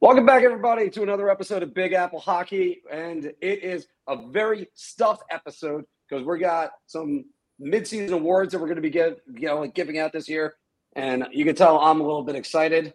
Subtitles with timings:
[0.00, 2.82] Welcome back, everybody, to another episode of Big Apple Hockey.
[2.88, 7.24] And it is a very stuffed episode because we got some
[7.60, 10.54] midseason awards that we're going to be get, you know, giving out this year.
[10.94, 12.94] And you can tell I'm a little bit excited.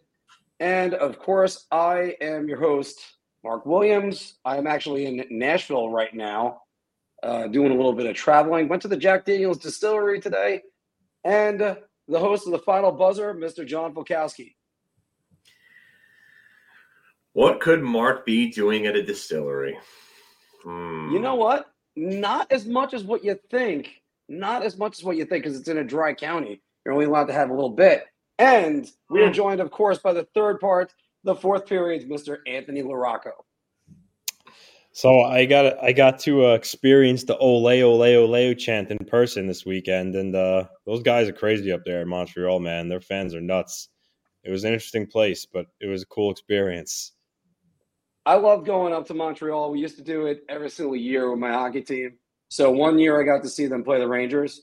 [0.62, 3.02] And of course, I am your host,
[3.44, 4.36] Mark Williams.
[4.46, 6.62] I am actually in Nashville right now,
[7.22, 8.70] uh, doing a little bit of traveling.
[8.70, 10.62] Went to the Jack Daniels distillery today.
[11.26, 11.76] And uh,
[12.08, 13.68] the host of the final buzzer, Mr.
[13.68, 14.54] John Volkowski.
[17.34, 19.78] What could Mark be doing at a distillery?
[20.64, 21.12] Hmm.
[21.12, 21.72] You know what?
[21.96, 24.02] Not as much as what you think.
[24.30, 26.62] Not as much as what you think because it's in a dry county.
[26.86, 28.06] You're only allowed to have a little bit.
[28.40, 29.34] And we are hmm.
[29.34, 30.94] joined, of course, by the third part,
[31.24, 32.38] the fourth period, Mr.
[32.48, 33.32] Anthony LaRocco.
[34.96, 39.48] So I got I got to uh, experience the ole ole ole chant in person
[39.48, 42.90] this weekend, and uh, those guys are crazy up there in Montreal, man.
[42.90, 43.90] Their fans are nuts.
[44.44, 47.14] It was an interesting place, but it was a cool experience.
[48.26, 49.72] I love going up to Montreal.
[49.72, 52.14] We used to do it every single year with my hockey team.
[52.50, 54.62] So one year I got to see them play the Rangers.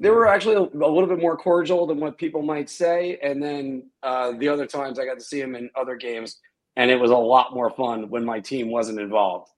[0.00, 3.18] They were actually a, little bit more cordial than what people might say.
[3.22, 6.38] And then uh, the other times I got to see them in other games,
[6.76, 9.50] and it was a lot more fun when my team wasn't involved.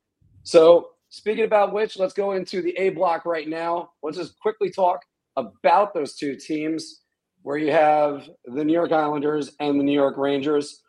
[0.45, 3.91] So speaking about which, let's go into the A block right now.
[4.03, 5.01] Let's just quickly talk
[5.37, 7.03] about those two teams
[7.43, 10.83] where you have the New York Islanders and the New York Rangers.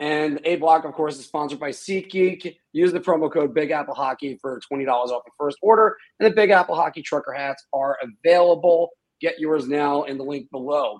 [0.00, 2.56] And A Block, of course, is sponsored by SeatGeek.
[2.72, 5.96] Use the promo code Big Apple Hockey for $20 off your first order.
[6.18, 8.90] And the Big Apple Hockey trucker hats are available.
[9.20, 10.98] Get yours now in the link below.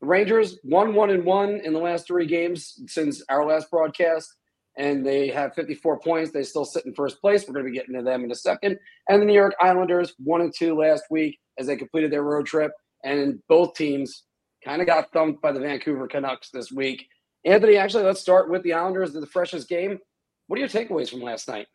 [0.00, 4.34] The Rangers won one and one in the last three games since our last broadcast,
[4.76, 6.32] and they have 54 points.
[6.32, 7.46] They still sit in first place.
[7.46, 8.78] We're going to be getting to them in a second.
[9.08, 12.46] And the New York Islanders one and two last week as they completed their road
[12.46, 12.72] trip,
[13.04, 14.24] and both teams
[14.64, 17.06] kind of got thumped by the Vancouver Canucks this week.
[17.44, 19.98] Anthony, actually, let's start with the Islanders, the freshest game.
[20.46, 21.66] What are your takeaways from last night?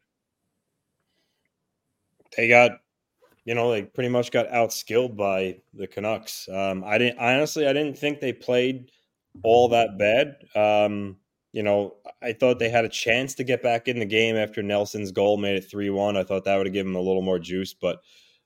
[2.35, 2.71] They got,
[3.45, 6.47] you know, they pretty much got outskilled by the Canucks.
[6.49, 8.91] Um, I didn't honestly, I didn't think they played
[9.43, 10.35] all that bad.
[10.55, 11.17] Um,
[11.53, 14.61] you know, I thought they had a chance to get back in the game after
[14.61, 16.17] Nelson's goal made it three one.
[16.17, 17.99] I thought that would have given them a little more juice, but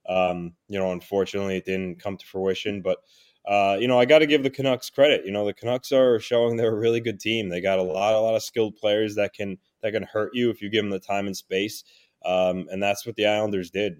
[0.07, 2.81] um, you know, unfortunately, it didn't come to fruition.
[2.81, 2.99] But
[3.45, 5.25] uh, you know, I got to give the Canucks credit.
[5.25, 7.49] You know, the Canucks are showing they're a really good team.
[7.49, 10.49] They got a lot, a lot of skilled players that can that can hurt you
[10.49, 11.83] if you give them the time and space.
[12.23, 13.97] Um, and that's what the Islanders did.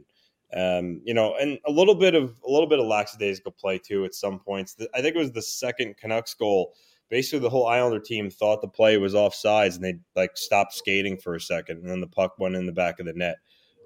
[0.56, 4.06] Um, you know, and a little bit of a little bit of lackadaisical play too
[4.06, 4.76] at some points.
[4.94, 6.74] I think it was the second Canucks goal.
[7.10, 11.18] Basically, the whole Islander team thought the play was offsides, and they like stopped skating
[11.18, 13.38] for a second, and then the puck went in the back of the net.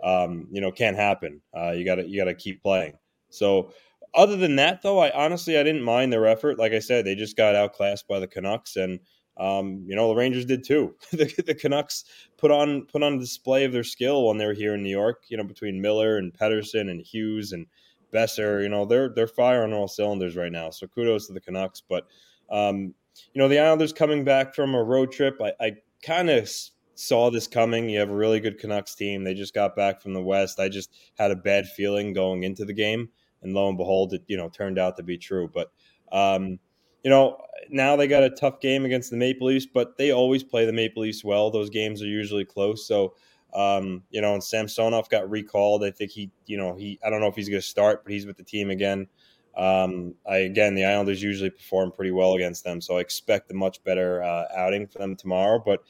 [0.04, 1.42] Um, you know, can't happen.
[1.56, 2.98] Uh, you got to you got to keep playing.
[3.30, 3.72] So
[4.16, 6.58] other than that, though, I honestly I didn't mind their effort.
[6.58, 9.00] Like I said, they just got outclassed by the Canucks, and
[9.38, 10.96] um, you know the Rangers did too.
[11.12, 12.06] the, the, Canucks
[12.38, 14.90] put on put on a display of their skill when they were here in New
[14.90, 15.24] York.
[15.28, 17.68] You know, between Miller and Pettersson and Hughes and
[18.14, 20.70] Boeser, you know they're they're firing on all cylinders right now.
[20.70, 21.82] So kudos to the Canucks.
[21.82, 22.08] But
[22.50, 22.94] um,
[23.34, 25.72] you know the Islanders coming back from a road trip, I, I
[26.02, 26.50] kind of
[26.96, 27.90] saw this coming.
[27.90, 29.26] You have a really good Canucks team.
[29.26, 30.60] They just got back from the West.
[30.60, 33.10] I just had a bad feeling going into the game
[33.46, 35.50] and lo and behold, it you know turned out to be true.
[35.54, 35.72] But
[36.12, 36.60] um,
[37.04, 40.44] you know now they got a tough game against the Maple Leafs, but they always
[40.44, 41.50] play the Maple Leafs well.
[41.50, 43.16] Those games are usually close, so.
[43.54, 45.86] Um, you know, and Samsonov got recalled.
[45.86, 48.12] I think he, you know, he, I don't know if he's going to start, but
[48.12, 49.08] he's with the team again.
[49.56, 53.54] Um, I, again, the Islanders usually perform pretty well against them, so I expect a
[53.54, 55.62] much better uh, outing for them tomorrow.
[55.66, 55.84] But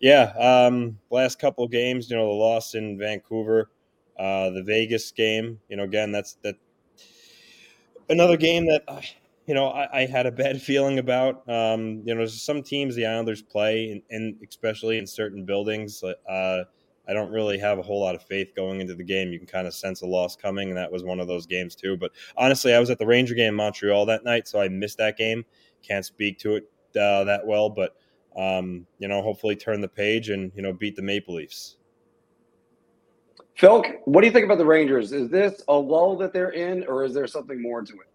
[0.00, 3.70] yeah, um, last couple games, you know, the loss in Vancouver,
[4.18, 6.56] uh, the Vegas game, you know, again, that's that
[8.08, 8.84] another game that
[9.46, 11.48] you know I, I, had a bad feeling about.
[11.48, 16.64] Um, you know, some teams the Islanders play, and, and especially in certain buildings, uh,
[17.08, 19.32] I don't really have a whole lot of faith going into the game.
[19.32, 21.74] You can kind of sense a loss coming, and that was one of those games
[21.74, 21.96] too.
[21.96, 24.98] But honestly, I was at the Ranger game in Montreal that night, so I missed
[24.98, 25.44] that game.
[25.82, 26.64] Can't speak to it
[26.96, 27.96] uh, that well, but
[28.36, 31.76] um, you know, hopefully turn the page and you know beat the Maple Leafs.
[33.54, 35.12] Phil, what do you think about the Rangers?
[35.12, 38.08] Is this a lull that they're in, or is there something more to it?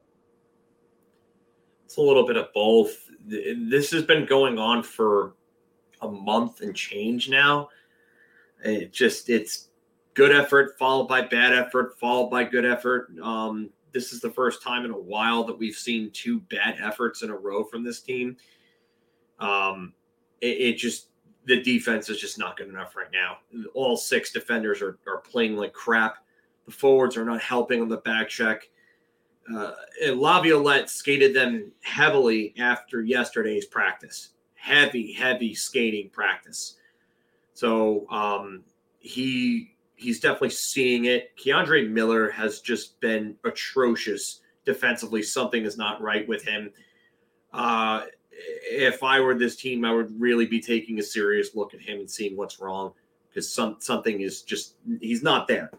[1.85, 3.09] It's a little bit of both.
[3.25, 5.35] This has been going on for
[6.01, 7.69] a month and change now.
[8.63, 9.69] It just it's
[10.13, 13.09] good effort followed by bad effort followed by good effort.
[13.21, 17.21] Um, this is the first time in a while that we've seen two bad efforts
[17.21, 18.35] in a row from this team.
[19.39, 19.93] Um,
[20.41, 21.09] it, it just
[21.47, 23.38] the defense is just not good enough right now.
[23.73, 26.17] All six defenders are, are playing like crap.
[26.65, 28.69] The forwards are not helping on the back check.
[29.51, 29.71] Uh,
[30.03, 34.29] and Laviolette skated them heavily after yesterday's practice.
[34.67, 36.75] heavy, heavy skating practice.
[37.53, 38.63] So um,
[38.99, 41.31] he he's definitely seeing it.
[41.38, 45.23] K'Andre Miller has just been atrocious defensively.
[45.23, 46.71] Something is not right with him.
[47.53, 48.05] Uh,
[48.37, 51.99] if I were this team, I would really be taking a serious look at him
[51.99, 52.93] and seeing what's wrong
[53.29, 55.71] because some something is just he's not there.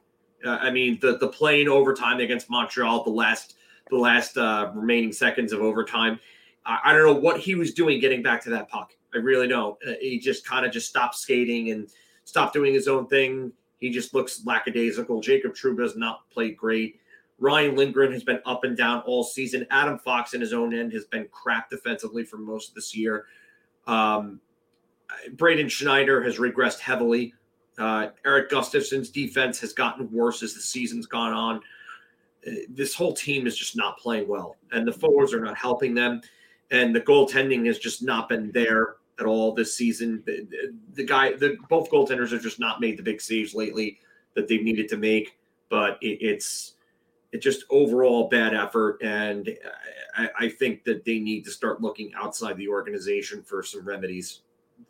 [0.44, 3.56] Uh, I mean, the the playing overtime against Montreal, the last
[3.90, 6.20] the last uh, remaining seconds of overtime.
[6.64, 8.93] I, I, don't know what he was doing getting back to that puck.
[9.14, 9.78] I really don't.
[9.87, 11.88] Uh, he just kind of just stopped skating and
[12.25, 13.50] stopped doing his own thing.
[13.78, 15.20] He just looks lackadaisical.
[15.20, 17.00] Jacob Trouba has not played great.
[17.38, 19.67] Ryan Lindgren has been up and down all season.
[19.70, 23.26] Adam Fox, in his own end, has been crap defensively for most of this year.
[23.87, 24.40] Um,
[25.32, 27.32] Braden Schneider has regressed heavily.
[27.79, 31.56] Uh, Erik Gustafsson's defense has gotten worse as the season's gone on.
[32.46, 35.94] Uh, this whole team is just not playing well, and the forwards are not helping
[35.94, 36.20] them.
[36.70, 40.23] And the goaltending has just not been there at all this season.
[40.26, 43.99] The, the guy, the both goaltenders have just not made the big saves lately
[44.34, 45.38] that they've needed to make.
[45.69, 46.75] But it, it's
[47.33, 49.51] it's just overall bad effort, and
[50.17, 54.41] I, I think that they need to start looking outside the organization for some remedies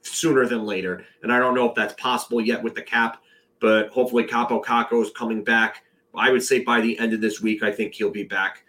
[0.02, 1.04] sooner than later.
[1.22, 3.22] And I don't know if that's possible yet with the cap,
[3.60, 5.84] but hopefully Kaapo Kakko is coming back.
[6.14, 8.64] I would say by the end of this week, I think he'll be back.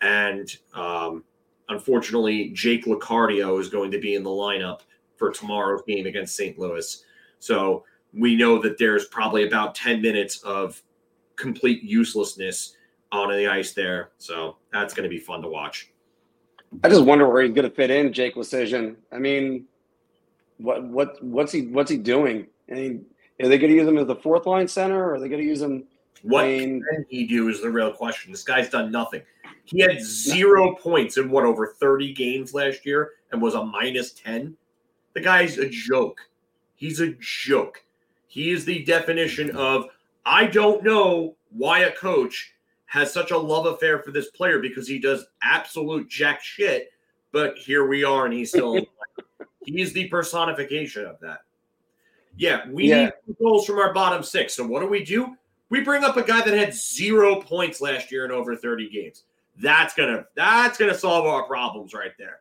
[0.00, 1.24] And um,
[1.68, 4.80] unfortunately, Jake Liccardio is going to be in the lineup
[5.16, 6.58] for tomorrow's game against St.
[6.58, 7.04] Louis.
[7.38, 10.82] So we know that there's probably about 10 minutes of
[11.36, 12.76] complete uselessness
[13.12, 14.10] on the ice there.
[14.18, 15.90] So that's going to be fun to watch.
[16.82, 18.96] I just wonder where he's going to fit in, Jake Leschyshyn.
[19.12, 19.66] I mean,
[20.56, 22.46] what what what's he what's he doing?
[22.70, 23.04] I mean,
[23.42, 25.42] are they going to use him as the fourth line center, or are they going
[25.42, 25.84] to use him?
[26.22, 28.32] What can he do is the real question.
[28.32, 29.22] This guy's done nothing.
[29.64, 34.12] He had zero points in what over thirty games last year, and was a minus
[34.12, 34.56] ten.
[35.14, 36.20] The guy's a joke.
[36.74, 37.84] He's a joke.
[38.28, 39.86] He is the definition of
[40.24, 42.51] I don't know why a coach
[42.92, 46.90] has such a love affair for this player because he does absolute jack shit,
[47.32, 48.78] but here we are and he's still
[49.64, 51.40] He's the personification of that.
[52.36, 53.10] Yeah, we yeah.
[53.26, 54.54] need goals from our bottom six.
[54.54, 55.36] So what do we do?
[55.70, 59.24] We bring up a guy that had zero points last year in over 30 games.
[59.58, 62.40] That's gonna that's gonna solve our problems right there.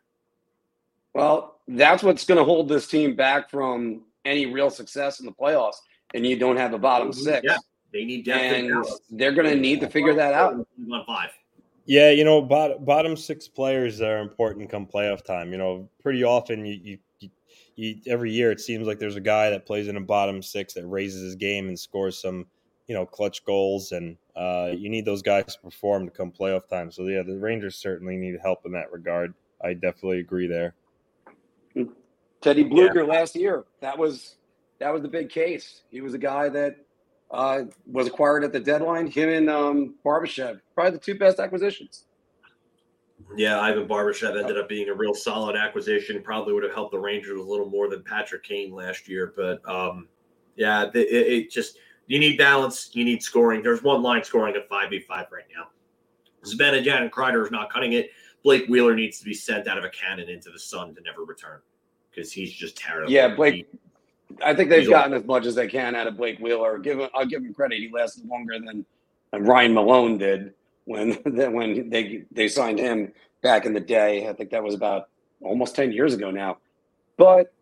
[1.13, 5.77] Well, that's what's gonna hold this team back from any real success in the playoffs.
[6.13, 7.21] And you don't have a bottom mm-hmm.
[7.21, 7.42] six.
[7.44, 7.57] Yeah,
[7.94, 10.54] they need depth and they're gonna need to figure that out.
[10.54, 11.30] On five.
[11.86, 15.52] Yeah, you know, bottom, bottom six players are important come playoff time.
[15.52, 17.30] You know, pretty often you, you
[17.76, 20.74] you, every year it seems like there's a guy that plays in a bottom six
[20.74, 22.46] that raises his game and scores some,
[22.88, 26.68] you know, clutch goals, and uh, you need those guys to perform to come playoff
[26.68, 26.92] time.
[26.92, 29.34] So yeah, the Rangers certainly need help in that regard.
[29.64, 30.76] I definitely agree there.
[32.42, 33.02] Teddy Blueger yeah.
[33.04, 34.36] last year that was
[34.80, 35.84] that was the big case.
[35.92, 36.78] He was a guy that
[37.31, 39.07] uh, was acquired at the deadline.
[39.07, 42.06] Him and um, Barbashev, probably the two best acquisitions.
[43.36, 46.22] Yeah, Ivan Barbashev ended up being a real solid acquisition.
[46.22, 49.33] Probably would have helped the Rangers a little more than Patrick Kane last year.
[49.36, 50.07] But um,
[50.56, 52.89] yeah, it, it, just you need balance.
[52.94, 53.63] You need scoring.
[53.63, 55.67] There's one line scoring at five v five right now.
[56.44, 58.10] Zibanejad and Kreider is not cutting it.
[58.44, 61.24] Blake Wheeler needs to be sent out of a cannon into the sun to never
[61.24, 61.60] return
[62.10, 63.12] because he's just terrible.
[63.12, 63.53] Yeah, Blake.
[63.53, 63.65] He,
[64.44, 66.80] I think they've gotten as much as they can out of Blake Wheeler.
[66.80, 67.80] Give him, I'll give him credit.
[67.80, 68.86] He lasted longer than
[69.34, 70.54] Ryan Malone did
[70.86, 71.14] when
[71.54, 73.12] when they they signed him
[73.42, 74.28] back in the day.
[74.28, 75.10] I think that was about
[75.42, 76.58] almost 10 years ago now.
[77.18, 77.54] But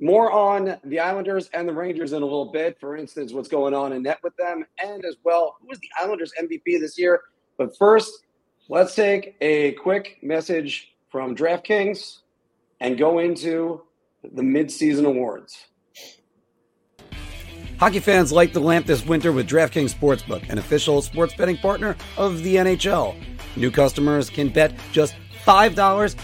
[0.00, 2.78] more on the Islanders and the Rangers in a little bit.
[2.80, 5.88] For instance, what's going on in net with them, and as well, who was the
[6.00, 7.20] Islanders MVP this year?
[7.56, 8.24] But first,
[8.68, 12.20] let's take a quick message from DraftKings
[12.80, 13.82] and go into
[14.22, 15.66] the midseason awards.
[17.82, 21.96] Hockey fans light the lamp this winter with DraftKings Sportsbook, an official sports betting partner
[22.16, 23.16] of the NHL.
[23.56, 25.74] New customers can bet just $5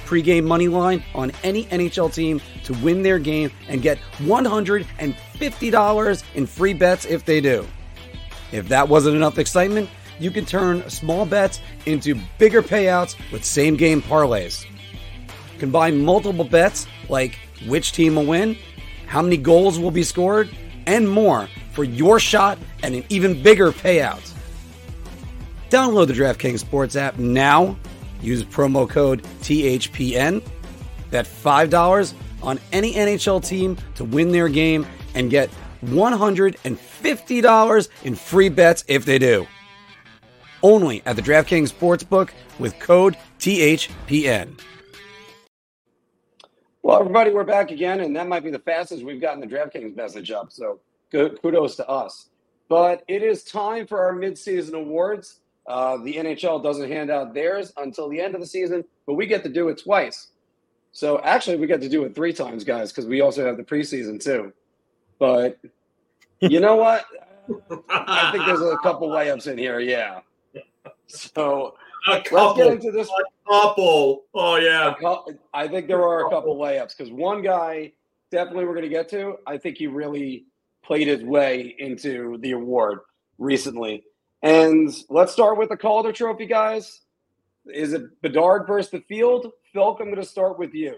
[0.06, 6.46] pregame money line on any NHL team to win their game and get $150 in
[6.46, 7.66] free bets if they do.
[8.52, 13.74] If that wasn't enough excitement, you can turn small bets into bigger payouts with same
[13.74, 14.64] game parlays.
[15.58, 17.36] Combine multiple bets like
[17.66, 18.56] which team will win,
[19.06, 20.48] how many goals will be scored,
[20.88, 24.32] and more for your shot at an even bigger payout.
[25.68, 27.76] Download the DraftKings Sports app now.
[28.22, 30.42] Use promo code THPN.
[31.10, 35.50] Bet $5 on any NHL team to win their game and get
[35.84, 39.46] $150 in free bets if they do.
[40.62, 44.58] Only at the DraftKings Sportsbook with code THPN.
[46.82, 49.96] Well, everybody, we're back again, and that might be the fastest we've gotten the DraftKings
[49.96, 50.52] message up.
[50.52, 50.78] So
[51.10, 52.28] good, kudos to us.
[52.68, 55.40] But it is time for our midseason awards.
[55.66, 59.26] Uh, the NHL doesn't hand out theirs until the end of the season, but we
[59.26, 60.28] get to do it twice.
[60.92, 63.64] So actually, we get to do it three times, guys, because we also have the
[63.64, 64.52] preseason too.
[65.18, 65.58] But
[66.40, 67.06] you know what?
[67.90, 69.80] I think there's a couple layups in here.
[69.80, 70.20] Yeah.
[71.06, 71.74] So
[72.06, 73.08] a let's get into this.
[73.08, 74.24] A couple.
[74.34, 74.94] Oh yeah.
[75.52, 77.92] I think there are a couple layups because one guy
[78.30, 79.36] definitely we're going to get to.
[79.46, 80.46] I think he really
[80.82, 83.00] played his way into the award
[83.38, 84.04] recently.
[84.42, 87.02] And let's start with the Calder Trophy, guys.
[87.66, 89.52] Is it Bedard versus the field?
[89.72, 90.96] Phil, I'm going to start with you.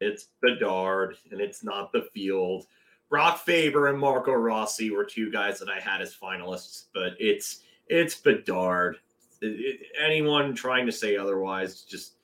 [0.00, 2.66] It's Bedard, and it's not the field.
[3.10, 7.60] Brock Faber and Marco Rossi were two guys that I had as finalists, but it's
[7.88, 8.96] it's Bedard.
[9.40, 12.14] It, it, anyone trying to say otherwise, just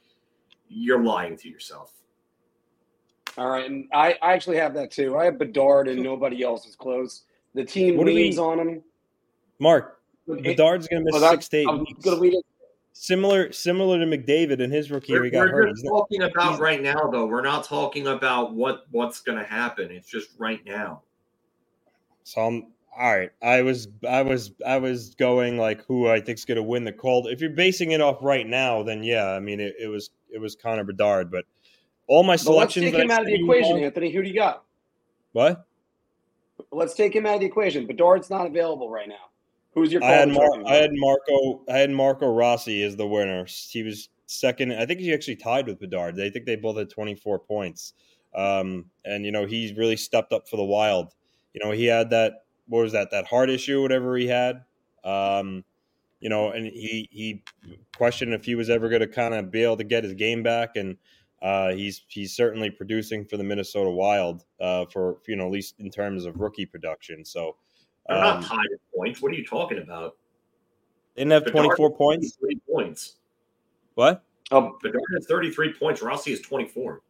[0.69, 1.93] you're lying to yourself.
[3.39, 5.17] All right, and I, I actually have that too.
[5.17, 7.23] I have Bedard, and nobody else is close.
[7.55, 8.83] The team What do we- leans on him.
[9.59, 12.03] Mark, Bedard's going to miss oh, well, six to eight weeks.
[12.05, 12.45] going to lead it.
[12.93, 15.69] Similar, similar to McDavid in his rookie year, We're, he got we're hurt.
[15.71, 17.27] just He's not- talking about right now, though.
[17.27, 19.91] We're not talking about what what's going to happen.
[19.91, 21.03] It's just right now.
[22.25, 22.67] So I'm
[22.99, 23.31] all right.
[23.43, 26.93] I was, I was, I was going like who I think's going to win the
[26.93, 27.29] cold.
[27.29, 30.39] If you're basing it off right now, then yeah, I mean it, it was, it
[30.39, 31.31] was Connor Bedard.
[31.31, 31.45] But
[32.09, 32.43] all my But let's
[32.75, 34.11] selections, take him out of the equation, all- Anthony.
[34.11, 34.65] Who do you got?
[35.33, 35.67] What?
[36.73, 37.87] Let's take him out of the equation.
[37.87, 39.31] Bedard's not available right now.
[39.75, 43.47] Who's your I had, Mar- I had Marco, I had Marco Rossi as the winner.
[43.47, 44.73] He was second.
[44.73, 46.17] I think he actually tied with Bedard.
[46.17, 47.95] They think they both had 24 points.
[48.35, 51.15] Um, and you know he's really stepped up for the Wild.
[51.55, 54.63] You know he had that what was that that heart issue, whatever he had.
[55.05, 55.65] Um,
[56.21, 57.43] you know, and he he
[57.97, 60.43] questioned if he was ever going to kind of be able to get his game
[60.43, 60.97] back, and
[61.43, 65.81] uh, he's he's certainly producing for the Minnesota Wild uh, for you know at least
[65.81, 67.25] in terms of rookie production.
[67.25, 67.57] So
[68.09, 69.21] They're um, not tied at points.
[69.21, 70.17] What are you talking about?
[71.17, 72.37] didn't have Bedard 24 points.
[72.41, 73.17] 33 points.
[73.95, 74.23] What?
[74.53, 76.03] Oh, Bedard has 33 points.
[76.03, 77.03] Rossi has 24.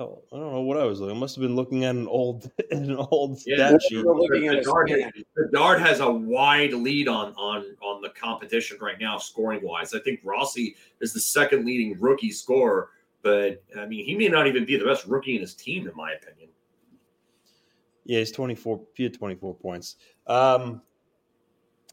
[0.00, 1.14] Hell, I don't know what I was looking.
[1.14, 4.02] I must have been looking at an old an old Yeah, stat sheet.
[4.02, 5.12] We're looking at his Bedard, span.
[5.36, 9.92] Bedard has a wide lead on on on the competition right now, scoring wise.
[9.92, 12.88] I think Rossi is the second leading rookie scorer,
[13.20, 15.94] but I mean, he may not even be the best rookie in his team, in
[15.94, 16.48] my opinion.
[18.06, 18.80] Yeah, he's 24.
[18.94, 19.96] He had 24 points.
[20.26, 20.80] Um,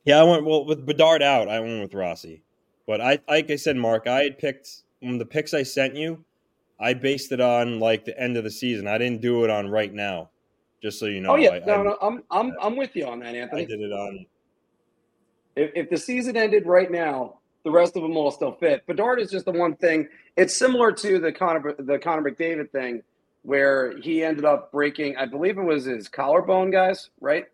[0.06, 1.50] yeah, I went well with Bedard out.
[1.50, 2.42] I went with Rossi,
[2.86, 6.24] but I like I said, Mark, I had picked when the picks I sent you.
[6.80, 8.88] I based it on like the end of the season.
[8.88, 10.30] I didn't do it on right now.
[10.82, 11.32] Just so you know.
[11.32, 13.64] oh yeah, I, no, I, no, I'm I'm I'm with you on that, Anthony.
[13.64, 14.26] I did it on.
[15.56, 18.86] If, if the season ended right now, the rest of them all still fit.
[18.86, 20.08] Bedard is just the one thing.
[20.36, 23.02] It's similar to the Connor the Connor McDavid thing,
[23.42, 25.18] where he ended up breaking.
[25.18, 27.46] I believe it was his collarbone, guys, right?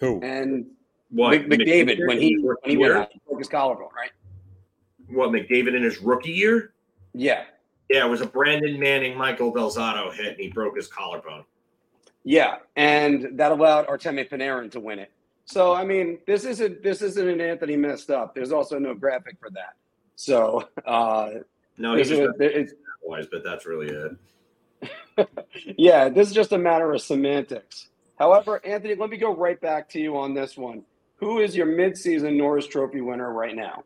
[0.00, 0.20] Who?
[0.22, 0.66] And
[1.10, 4.10] What Mc- McDavid when he when he went out, he broke his collarbone, right?
[5.08, 6.73] What McDavid in his rookie year?
[7.14, 7.44] Yeah,
[7.90, 11.44] Yeah, it was a Brandon Manning, Michael Del Zotto hit, and he broke his collarbone.
[12.24, 15.10] yeah, and that allowed Artemi Panarin to win it.
[15.46, 18.34] So I mean, this isn't this isn't an Anthony messed up.
[18.34, 19.74] There's also no graphic for that.
[20.16, 21.30] So uh,
[21.78, 25.28] No, he's just a- it's- wise, but that's really it.
[25.78, 27.88] yeah, this is just a matter of semantics.
[28.18, 30.82] However, Anthony, let me go right back to you on this one.
[31.16, 33.84] Who is your midseason Norris Trophy winner right now?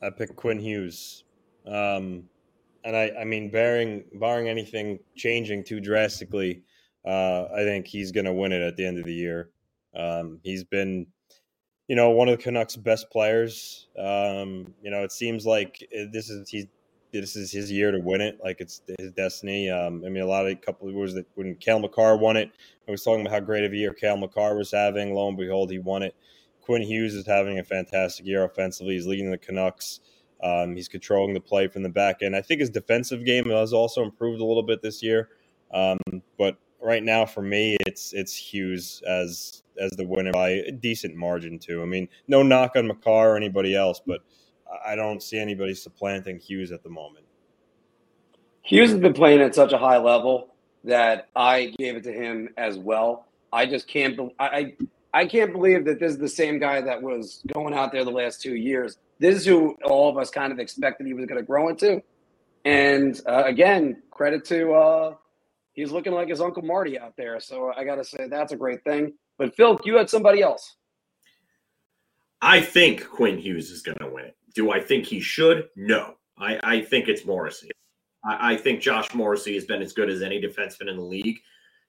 [0.00, 1.24] I picked Quinn Hughes.
[1.68, 2.24] Um,
[2.84, 6.62] and I, I mean, barring barring anything changing too drastically,
[7.04, 9.50] uh, I think he's going to win it at the end of the year.
[9.94, 11.06] Um, he's been,
[11.88, 13.88] you know, one of the Canucks' best players.
[13.98, 16.66] Um, you know, it seems like this is he's
[17.12, 18.38] this is his year to win it.
[18.42, 19.70] Like it's his destiny.
[19.70, 22.50] Um, I mean, a lot of couple of was that when Cale Makar won it,
[22.86, 25.14] I was talking about how great of a year Cale Makar was having.
[25.14, 26.14] Lo and behold, he won it.
[26.60, 28.94] Quinn Hughes is having a fantastic year offensively.
[28.94, 30.00] He's leading the Canucks.
[30.42, 32.36] Um, he's controlling the play from the back end.
[32.36, 35.30] I think his defensive game has also improved a little bit this year.
[35.72, 35.98] Um,
[36.38, 41.14] but right now, for me, it's it's Hughes as as the winner by a decent
[41.14, 41.82] margin too.
[41.82, 44.22] I mean, no knock on Makar or anybody else, but
[44.84, 47.24] I don't see anybody supplanting Hughes at the moment.
[48.62, 50.54] Hughes has been playing at such a high level
[50.84, 53.26] that I gave it to him as well.
[53.52, 54.16] I just can't.
[54.16, 54.74] Be- I
[55.14, 58.10] I- can't believe that this is the same guy that was going out there the
[58.10, 58.98] last two years.
[59.20, 62.02] This is who all of us kind of expected he was going to grow into.
[62.64, 65.14] And uh, again, credit to uh,
[65.72, 67.40] he's looking like his uncle Marty out there.
[67.40, 69.14] So I got to say that's a great thing.
[69.38, 70.76] But Phil, you had somebody else.
[72.40, 74.36] I think Quinn Hughes is going to win it.
[74.54, 75.68] Do I think he should?
[75.76, 76.14] No.
[76.38, 77.70] I, I think it's Morrissey.
[78.24, 81.38] I, I think Josh Morrissey has been as good as any defenseman in the league.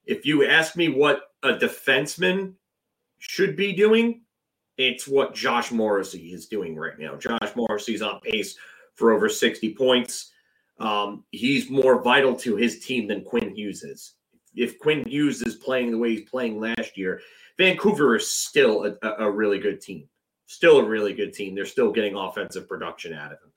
[0.05, 2.53] If you ask me what a defenseman
[3.19, 4.21] should be doing,
[4.79, 7.15] it's what Josh Morrissey is doing right now.
[7.15, 8.55] Josh Morrissey's on pace
[8.95, 10.31] for over 60 points.
[10.79, 14.13] Um, he's more vital to his team than Quinn Hughes is.
[14.55, 17.19] If Quinn Hughes is playing the way he's playing last year,
[17.57, 20.07] Vancouver is still a, a really good team.
[20.47, 21.55] Still a really good team.
[21.55, 23.51] They're still getting offensive production out of him.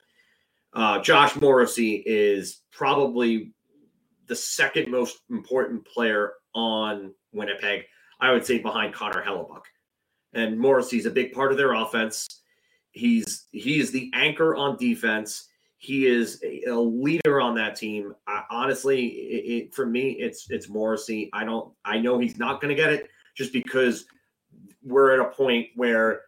[0.73, 3.53] Uh, Josh Morrissey is probably
[4.27, 7.83] the second most important player on Winnipeg.
[8.19, 9.63] I would say behind Connor Hellebuyck.
[10.33, 12.41] And Morrissey's a big part of their offense.
[12.91, 15.47] He's he is the anchor on defense.
[15.77, 18.13] He is a, a leader on that team.
[18.27, 21.29] I, honestly, it, it, for me, it's it's Morrissey.
[21.33, 21.73] I don't.
[21.83, 24.05] I know he's not going to get it just because
[24.83, 26.21] we're at a point where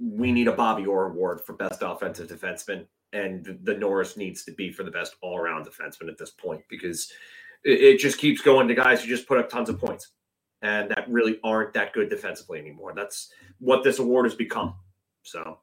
[0.00, 4.52] we need a Bobby Orr award for best offensive defenseman, and the, Norris needs to
[4.52, 7.12] be for the best all around defenseman at this point because
[7.64, 10.12] it, it just keeps going to guys who just put up tons of points
[10.66, 12.92] and that really aren't that good defensively anymore.
[12.94, 14.74] That's what this award has become.
[15.22, 15.58] So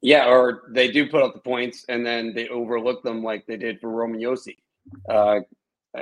[0.00, 3.56] yeah, or they do put up the points and then they overlook them like they
[3.56, 4.56] did for Roman Josi.
[5.08, 5.40] Uh,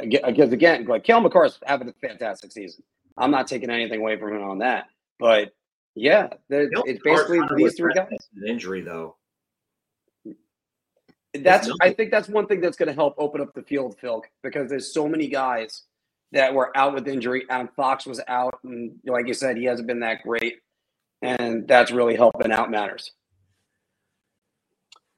[0.09, 2.85] because again, like Cale Makar's having a fantastic season.
[3.18, 4.87] I'm not taking anything away from him on that.
[5.18, 5.52] But
[5.97, 8.09] yeah, it's basically these three guys.
[8.37, 9.16] An injury though.
[11.35, 14.23] That's I think that's one thing that's going to help open up the field, Phil,
[14.42, 15.85] because there's so many guys
[16.32, 17.44] that were out with injury.
[17.50, 20.58] Adam Fox was out, and like you said, he hasn't been that great,
[21.22, 23.12] and that's really helping out matters.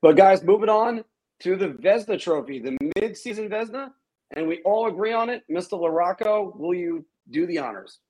[0.00, 1.04] But guys, moving on
[1.40, 3.90] to the Vezina Trophy, the mid-season Vezina,
[4.35, 5.42] and we all agree on it.
[5.50, 5.81] Mr.
[5.81, 8.00] LaRocco, will you do the honors?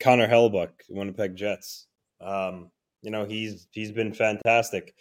[0.00, 1.86] Connor Hellebuyck, Winnipeg Jets.
[2.20, 2.70] Um,
[3.02, 4.94] you know he's he's been fantastic.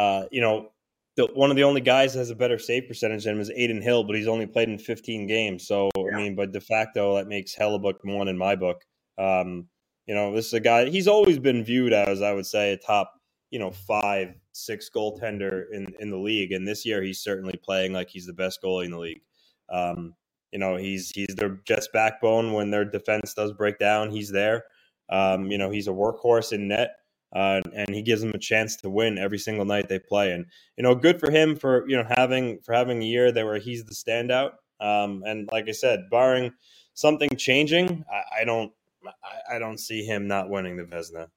[0.00, 0.72] Uh, you know
[1.16, 3.50] the, one of the only guys that has a better save percentage than him is
[3.50, 5.66] Adin Hill, but he's only played in 15 games.
[5.66, 6.04] So yeah.
[6.12, 8.82] I mean, but de facto, that makes Hellebuyck one in my book.
[9.16, 9.68] Um,
[10.06, 10.90] you know, this is a guy.
[10.90, 13.12] He's always been viewed as, I would say, a top,
[13.50, 17.92] you know, five, six goaltender in in the league, and this year he's certainly playing
[17.92, 19.22] like he's the best goalie in the league.
[19.70, 20.14] Um,
[20.52, 24.10] you know, he's he's their Jets backbone when their defense does break down.
[24.10, 24.64] He's there.
[25.08, 26.96] Um, you know, he's a workhorse in net
[27.34, 30.32] uh, and he gives them a chance to win every single night they play.
[30.32, 33.46] And you know, good for him for you know having for having a year there
[33.46, 34.52] where he's the standout.
[34.80, 36.52] Um, and like I said, barring
[36.94, 38.72] something changing, I, I don't
[39.06, 41.28] I, I, don't see him not winning the Vezina.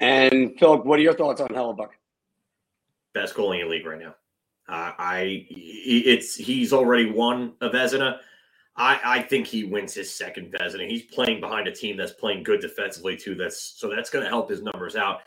[0.00, 1.90] And Philip, what are your thoughts on Hellebuyck?
[3.14, 4.14] Best goalie in the league right now.
[4.68, 8.18] Uh, I it's he's already won a Vezina.
[8.76, 10.82] I, I think he wins his second Vezina.
[10.82, 13.34] And he's playing behind a team that's playing good defensively too.
[13.34, 15.20] That's so that's going to help his numbers out.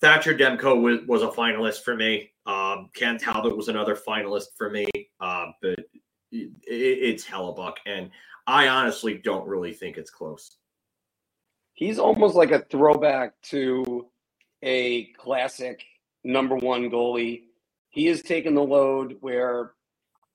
[0.00, 2.30] Thatcher Demko was, was a finalist for me.
[2.46, 4.86] Um, Cam Talbot was another finalist for me.
[5.20, 5.78] Uh, but
[6.30, 8.10] it, it's Hellebuyck, and
[8.46, 10.56] I honestly don't really think it's close.
[11.72, 14.08] He's almost like a throwback to
[14.62, 15.84] a classic
[16.22, 17.44] number one goalie.
[17.90, 19.72] He has taken the load where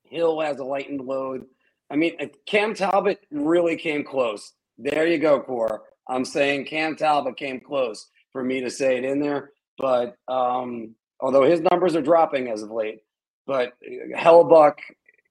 [0.04, 1.45] Hill has a lightened load
[1.89, 4.54] I mean, uh, Cam Talbot really came close.
[4.78, 5.84] There you go, Core.
[6.08, 9.52] I'm saying Cam Talbot came close for me to say it in there.
[9.78, 12.99] But um, although his numbers are dropping as of late,
[13.47, 14.75] but uh, Hellebuyck,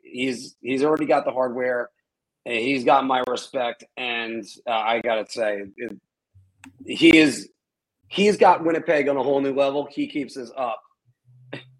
[0.02, 1.90] he's he's already got the hardware.
[2.44, 6.00] He's got my respect, and uh, I gotta say, it,
[6.86, 7.50] he is
[8.08, 9.86] he's got Winnipeg on a whole new level.
[9.90, 10.82] He keeps us up.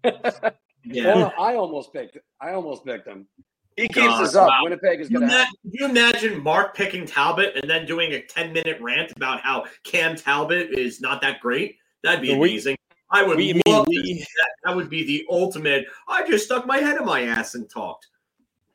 [0.85, 3.27] yeah, I almost picked I almost picked him.
[3.75, 4.49] He keeps us up.
[4.49, 4.63] Wow.
[4.63, 5.29] Winnipeg is going to.
[5.29, 9.65] Can you imagine Mark picking Talbot and then doing a ten minute rant about how
[9.83, 11.77] Cam Talbot is not that great?
[12.03, 12.77] That'd be amazing.
[13.11, 14.49] I would we, love we, that.
[14.65, 15.85] That would be the ultimate.
[16.07, 18.07] I just stuck my head in my ass and talked.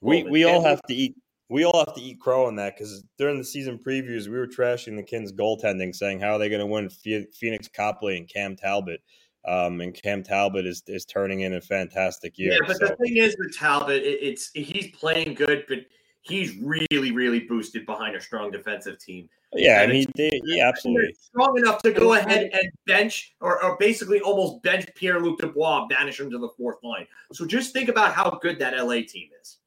[0.01, 1.15] We we all have to eat.
[1.51, 4.47] We all have to eat crow on that because during the season previews, we were
[4.47, 8.57] trashing the Kings goaltending, saying how are they going to win Pheonix Copley and Cam
[8.57, 9.03] Talbot.
[9.47, 12.53] Um, and Cam Talbot is is turning in a fantastic year.
[12.53, 12.87] Yeah, but so.
[12.87, 15.81] the thing is with Talbot, it, it's he's playing good, but
[16.23, 19.29] he's really, really boosted behind a strong defensive team.
[19.53, 23.77] Yeah, and, he, they, yeah, absolutely strong enough to go ahead and bench or, or
[23.79, 27.07] basically almost bench Pierre Luc Dubois, banish him to the fourth line.
[27.33, 29.59] So just think about how good that LA team is.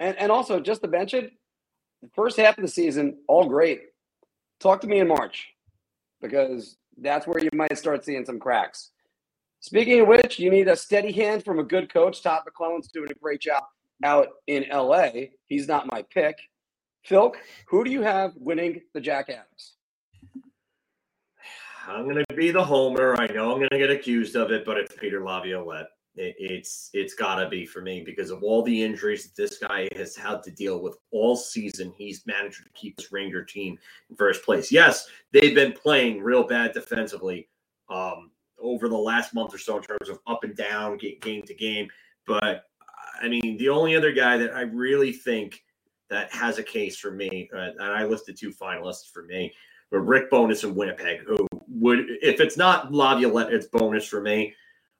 [0.00, 1.32] And and also just to bench it,
[2.02, 3.82] the first half of the season, all great.
[4.60, 5.48] Talk to me in March
[6.20, 8.90] because that's where you might start seeing some cracks.
[9.60, 12.22] Speaking of which, you need a steady hand from a good coach.
[12.22, 13.64] Todd McLellan's doing a great job
[14.04, 15.08] out in LA.
[15.48, 16.38] He's not my pick.
[17.04, 17.34] Phil,
[17.66, 19.74] who do you have winning the Jack Adams?
[21.88, 23.16] I'm going to be the homer.
[23.18, 25.86] I know I'm going to get accused of it, but it's Peter Laviolette.
[26.18, 29.88] It, it's it's got to be for me because of all the injuries this guy
[29.94, 31.92] has had to deal with all season.
[31.96, 33.78] He's managed to keep his Ranger team
[34.10, 34.72] in first place.
[34.72, 37.48] Yes, they've been playing real bad defensively
[37.88, 41.54] um, over the last month or so in terms of up and down game to
[41.54, 41.88] game.
[42.26, 42.64] But
[43.22, 45.62] I mean, the only other guy that I really think
[46.10, 49.52] that has a case for me, uh, and I listed two finalists for me,
[49.90, 54.54] but Rick Bowness in Winnipeg, who would, if it's not Laviolette, it's Bowness for me.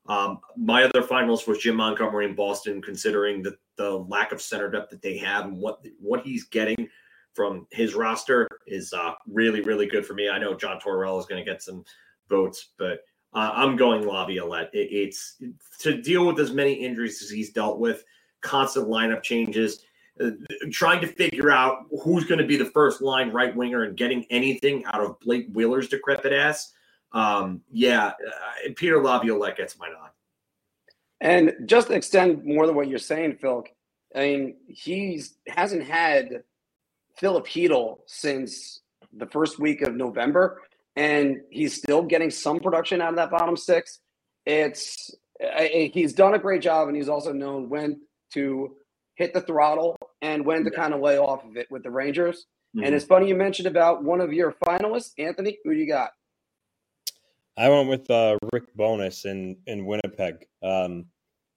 [0.09, 4.71] Um, my other finalist was Jim Montgomery in Boston, considering the, the lack of center
[4.71, 6.89] depth that they have and what what he's getting
[7.35, 10.29] from his roster is uh, really, really good for me.
[10.29, 11.85] I know John Tortorella is going to get some
[12.29, 13.01] votes, but
[13.35, 14.71] uh, I'm going Laviolette.
[14.73, 15.37] It, it's
[15.81, 18.03] to deal with as many injuries as he's dealt with,
[18.41, 19.85] constant lineup changes,
[20.21, 20.31] uh,
[20.73, 24.25] trying to figure out who's going to be the first line right winger and getting
[24.31, 26.73] anything out of Blake Wheeler's decrepit ass.
[27.13, 30.11] Um, yeah, uh, Peter Laviolette gets my nod.
[31.21, 33.65] And just extend more than what you're saying, Phil.
[34.15, 36.45] I mean, he's hasn't had
[37.17, 40.61] Filip Chytil since the first week of November
[40.99, 44.01] and he's still getting some production out of that bottom six.
[44.45, 48.01] It's I, he's done a great job, and he's also known when
[48.33, 48.75] to
[49.15, 52.47] hit the throttle and when to kind of lay off of it with the Rangers.
[52.77, 52.85] Mm-hmm.
[52.85, 55.59] And it's funny you mentioned about one of your finalists, Anthony.
[55.63, 56.11] Who do you got?
[57.59, 60.47] I went with uh, Rick Bowness in in Winnipeg.
[60.63, 61.07] Um,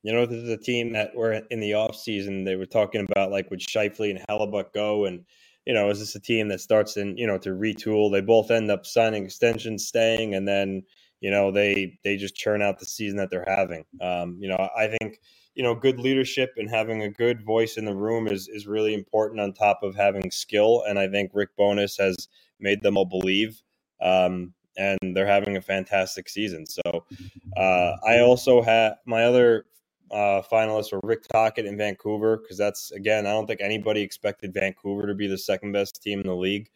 [0.04, 2.44] you know, this is a team that were in the off season.
[2.44, 5.24] They were talking about like would Scheifele and Hellebuyck go, and
[5.66, 8.12] you know, is this a team that starts in, you know, to retool?
[8.12, 10.82] They both end up signing extensions, staying, and then,
[11.20, 13.86] you know, they they just churn out the season that they're having.
[14.02, 15.20] Um, you know, I think,
[15.54, 18.96] you know, good leadership and having a good voice in the room is is really
[18.96, 20.84] important on top of having skill.
[20.88, 22.28] And I think Rick Bowness has
[22.60, 23.62] made them all believe.
[24.02, 26.66] Um, and they're having a fantastic season.
[26.66, 26.82] So
[27.58, 29.66] uh, I also had my other
[30.12, 34.54] uh, finalists were Rick Tocchet in Vancouver because that's again I don't think anybody expected
[34.54, 36.70] Vancouver to be the second best team in the league.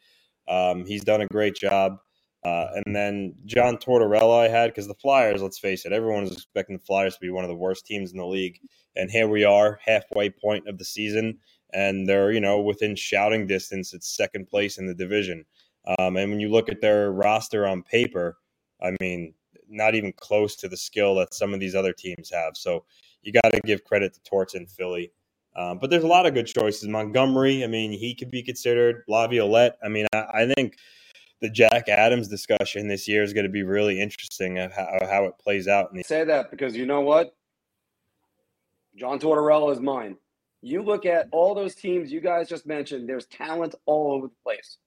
[0.48, 1.98] Um, he's done a great job.
[2.46, 6.32] Uh, and then John Tortorella I had because the Flyers, let's face it, everyone was
[6.32, 8.60] expecting the Flyers to be one of the worst teams in the league,
[8.96, 11.40] and here we are, halfway point of the season,
[11.74, 13.96] and they're you know within shouting distance.
[13.96, 15.44] It's second place in the division,
[16.00, 18.38] um, and when you look at their roster on paper,
[18.82, 19.34] I mean,
[19.70, 22.56] not even close to the skill that some of these other teams have.
[22.56, 22.86] So
[23.22, 25.12] you got to give credit to Torts and Philly.
[25.56, 26.88] Um, but there's a lot of good choices.
[26.88, 29.04] Montgomery, I mean, he could be considered.
[29.08, 30.78] Laviolette, I mean, I, I think
[31.42, 35.26] the Jack Adams discussion this year is going to be really interesting of how, how
[35.26, 35.92] it plays out.
[35.92, 37.36] In the- Say that because you know what?
[38.96, 40.18] John Tortorella is mine.
[40.62, 44.34] You look at all those teams you guys just mentioned, there's talent all over the
[44.44, 44.78] place.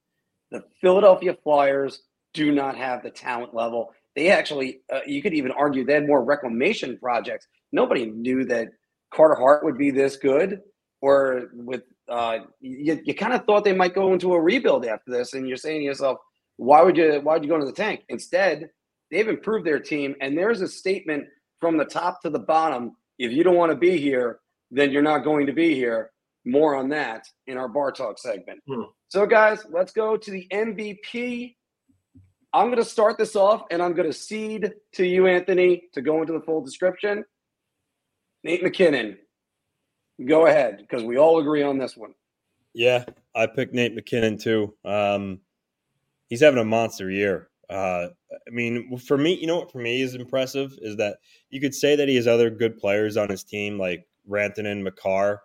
[0.51, 2.03] The Philadelphia Flyers
[2.35, 3.93] do not have the talent level.
[4.17, 8.69] They actually, uh, you could even argue they had more reclamation projects nobody knew that
[9.13, 10.61] Carter Hart would be this good,
[11.01, 15.11] or with uh, you, you kind of thought they might go into a rebuild after
[15.11, 16.19] this, and you're saying to yourself,
[16.57, 18.03] why would you why would you go into the tank?
[18.09, 18.71] Instead,
[19.11, 21.25] they've improved their team, and there's a statement
[21.61, 22.97] from the top to the bottom.
[23.19, 26.11] If you don't want to be here, then you're not going to be here.
[26.45, 28.61] More on that in our bar talk segment.
[28.67, 28.83] Hmm.
[29.09, 31.55] So, guys, let's go to the MVP.
[32.53, 36.03] I'm going to start this off, and I'm going to cede to you, Anthony, to
[36.03, 37.25] go into the full description.
[38.44, 39.16] Nate MacKinnon,
[40.27, 42.14] go ahead because we all agree on this one.
[42.75, 44.75] Yeah, I picked Nate MacKinnon too.
[44.85, 45.40] Um,
[46.29, 47.49] he's having a monster year.
[47.68, 51.18] Uh, I mean, for me, you know what for me is impressive is that
[51.51, 55.42] you could say that he has other good players on his team like Rantanen, Makar,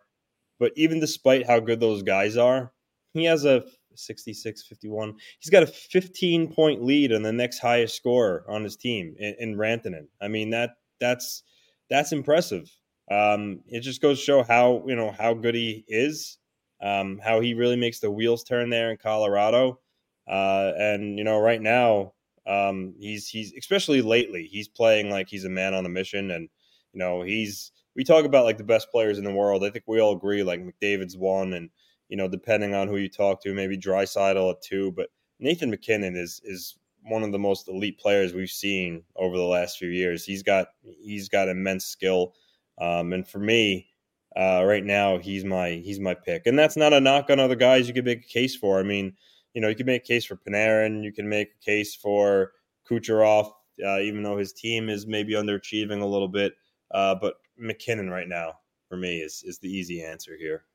[0.59, 2.71] but even despite how good those guys are,
[3.13, 3.63] he has a
[3.95, 5.15] 66 51.
[5.39, 9.35] He's got a 15 point lead on the next highest scorer on his team in,
[9.39, 10.07] in Rantanen.
[10.21, 11.43] I mean, that that's
[11.89, 12.69] that's impressive.
[13.11, 16.37] Um, it just goes to show how you know how good he is,
[16.81, 19.79] um, how he really makes the wheels turn there in Colorado.
[20.27, 22.13] Uh, and you know, right now,
[22.47, 26.49] um, he's he's especially lately, he's playing like he's a man on a mission, and
[26.93, 29.63] you know, he's we talk about like the best players in the world.
[29.63, 31.69] I think we all agree like McDavid's one, and
[32.13, 36.15] you know, depending on who you talk to, maybe Draisaitl at two, but Nathan MacKinnon
[36.15, 40.23] is is one of the most elite players we've seen over the last few years.
[40.23, 42.35] He's got he's got immense skill.
[42.79, 43.87] Um, and for me,
[44.35, 47.55] uh, right now, he's my he's my pick, and that's not a knock on other
[47.55, 47.87] guys.
[47.87, 48.79] You could make a case for.
[48.79, 49.15] I mean,
[49.55, 51.03] you know, you can make a case for Panarin.
[51.03, 52.51] You can make a case for
[52.87, 53.49] Kucherov,
[53.83, 56.53] uh, even though his team is maybe underachieving a little bit.
[56.91, 60.65] Uh, but MacKinnon right now for me is is the easy answer here.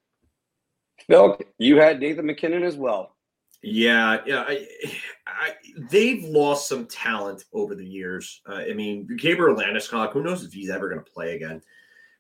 [1.07, 3.17] Phil, you had Nathan MacKinnon as well.
[3.63, 4.45] Yeah, yeah.
[4.47, 4.67] I,
[5.27, 5.55] I,
[5.91, 8.41] they've lost some talent over the years.
[8.49, 11.61] Uh, I mean, Gabriel Landeskog, who knows if he's ever going to play again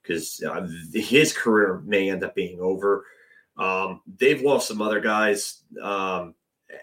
[0.02, 3.04] because uh, his career may end up being over.
[3.56, 6.34] Um, they've lost some other guys, um,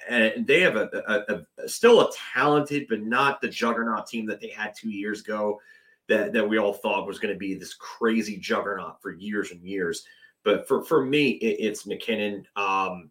[0.09, 4.41] and they have a, a, a, still a talented, but not the juggernaut team that
[4.41, 5.59] they had two years ago.
[6.07, 9.61] That that we all thought was going to be this crazy juggernaut for years and
[9.63, 10.05] years.
[10.45, 12.47] But for for me, it, it's MacKinnon.
[12.55, 13.09] Um,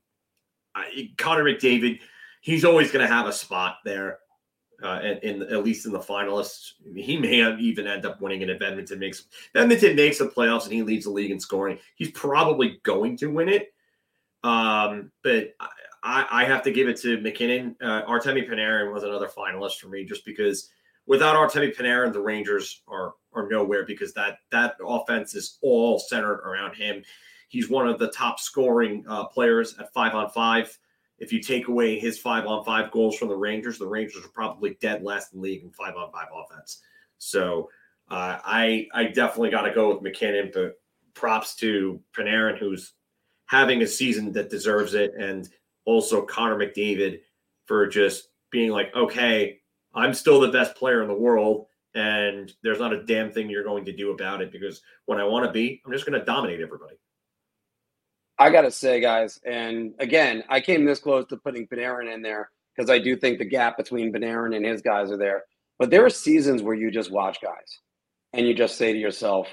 [0.75, 2.01] I, Connor McDavid,
[2.41, 4.21] he's always going to have a spot there.
[4.83, 8.51] Uh, in, in, at least in the finalists, he may even end up winning it
[8.51, 11.79] if Edmonton makes Edmonton makes the playoffs and he leads the league in scoring.
[11.97, 13.73] He's probably going to win it,
[14.43, 15.55] um, but
[16.03, 17.77] I, I, have to give it to MacKinnon.
[17.81, 20.71] Uh, Artemi Panarin was another finalist for me, just because
[21.07, 26.41] without Artemi Panarin, the Rangers are are nowhere because that that offense is all centered
[26.41, 27.03] around him.
[27.49, 30.77] He's one of the top scoring uh, players at five on five.
[31.19, 34.29] If you take away his five on five goals from the Rangers, the Rangers are
[34.29, 36.81] probably dead last in the league in five on five offense.
[37.19, 37.71] So
[38.11, 40.81] uh, I I definitely got to go with MacKinnon, but
[41.15, 42.93] props to Panarin, who's
[43.47, 45.49] having a season that deserves it, and
[45.85, 47.21] also Connor McDavid
[47.67, 49.61] for just being like, okay,
[49.95, 53.65] I'm still the best player in the world, and there's not a damn thing you're
[53.65, 56.25] going to do about it because when I want to be, I'm just going to
[56.25, 56.97] dominate everybody.
[58.39, 62.23] I got to say, guys, and again, I came this close to putting Panarin in
[62.23, 65.45] there because I do think the gap between Panarin and his guys are there.
[65.79, 67.79] But there are seasons where you just watch guys
[68.33, 69.49] and you just say to yourself,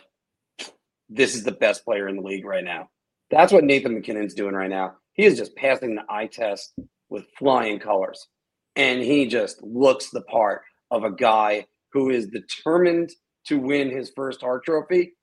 [1.09, 2.89] this is the best player in the league right now.
[3.29, 4.95] That's what Nathan MacKinnon's doing right now.
[5.13, 6.73] He is just passing the eye test
[7.09, 8.27] with flying colors.
[8.75, 13.11] And he just looks the part of a guy who is determined
[13.45, 15.13] to win his first Hart Trophy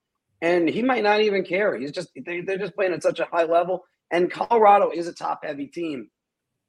[0.40, 1.76] and he might not even care.
[1.76, 3.84] He's just they, they're just playing at such a high level.
[4.11, 6.08] And Colorado is a top heavy team,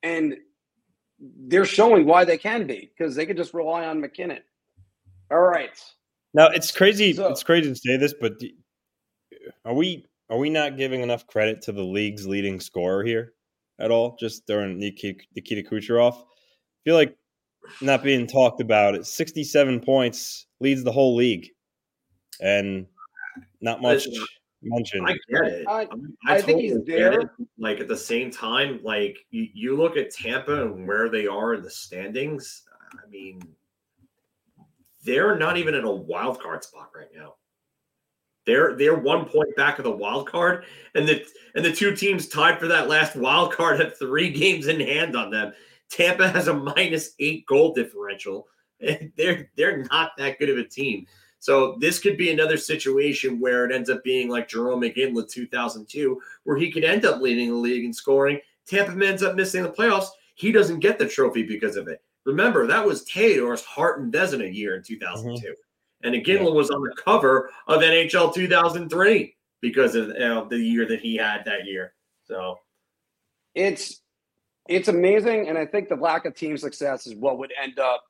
[0.04, 0.36] and
[1.20, 4.42] they're showing why they can be because they could just rely on MacKinnon.
[5.32, 5.70] All right.
[6.34, 7.14] Now it's crazy.
[7.14, 8.34] So, it's crazy to say this, but
[9.66, 13.34] are we are we not giving enough credit to the league's leading scorer here
[13.80, 14.18] at all?
[14.20, 16.24] Just during Nikita, Nikita Kucherov,
[16.84, 17.16] feel like
[17.82, 18.96] not being talked about.
[18.96, 21.50] It's sixty-seven points, leads the whole league,
[22.42, 22.86] and
[23.62, 24.26] not much Listen,
[24.62, 25.08] mentioned.
[25.08, 25.68] I get it.
[25.68, 27.32] I, I, I think he's there.
[27.58, 31.54] Like at the same time, like you, you look at Tampa and where they are
[31.54, 32.64] in the standings.
[32.92, 33.42] I mean,
[35.04, 37.36] they're not even in a wild card spot right now.
[38.46, 40.66] They're they're one point back of the wild card,
[40.96, 41.24] and the
[41.56, 45.16] and the two teams tied for that last wild card have three games in hand
[45.16, 45.54] on them.
[45.90, 48.48] Tampa has a minus eight goal differential.
[49.18, 51.06] They're they're not that good of a team.
[51.40, 56.22] So this could be another situation where it ends up being like Jarome Iginla 2002,
[56.44, 58.40] where he could end up leading the league in scoring.
[58.68, 60.10] Tampa ends up missing the playoffs.
[60.36, 62.02] He doesn't get the trophy because of it.
[62.26, 65.48] Remember, that was Theodore's Hart and Vezina year in 2002.
[65.48, 66.08] Mm-hmm.
[66.08, 66.52] And Iginla yeah.
[66.52, 71.44] was on the cover of NHL 2003 because of uh, the year that he had
[71.46, 71.94] that year.
[72.26, 72.60] So
[73.56, 74.02] it's
[74.70, 78.04] it's amazing, and I think the lack of team success is what would end up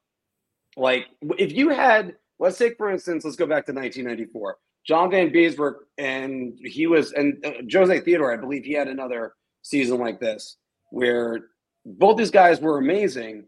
[0.78, 4.58] like if you had let's take for instance, let's go back to 1994.
[4.86, 9.34] John Van Vanbiesbrouck, and he was, and uh, Jose Theodore, I believe he had another
[9.62, 10.58] season like this
[10.92, 11.50] where
[11.86, 13.46] both these guys were amazing,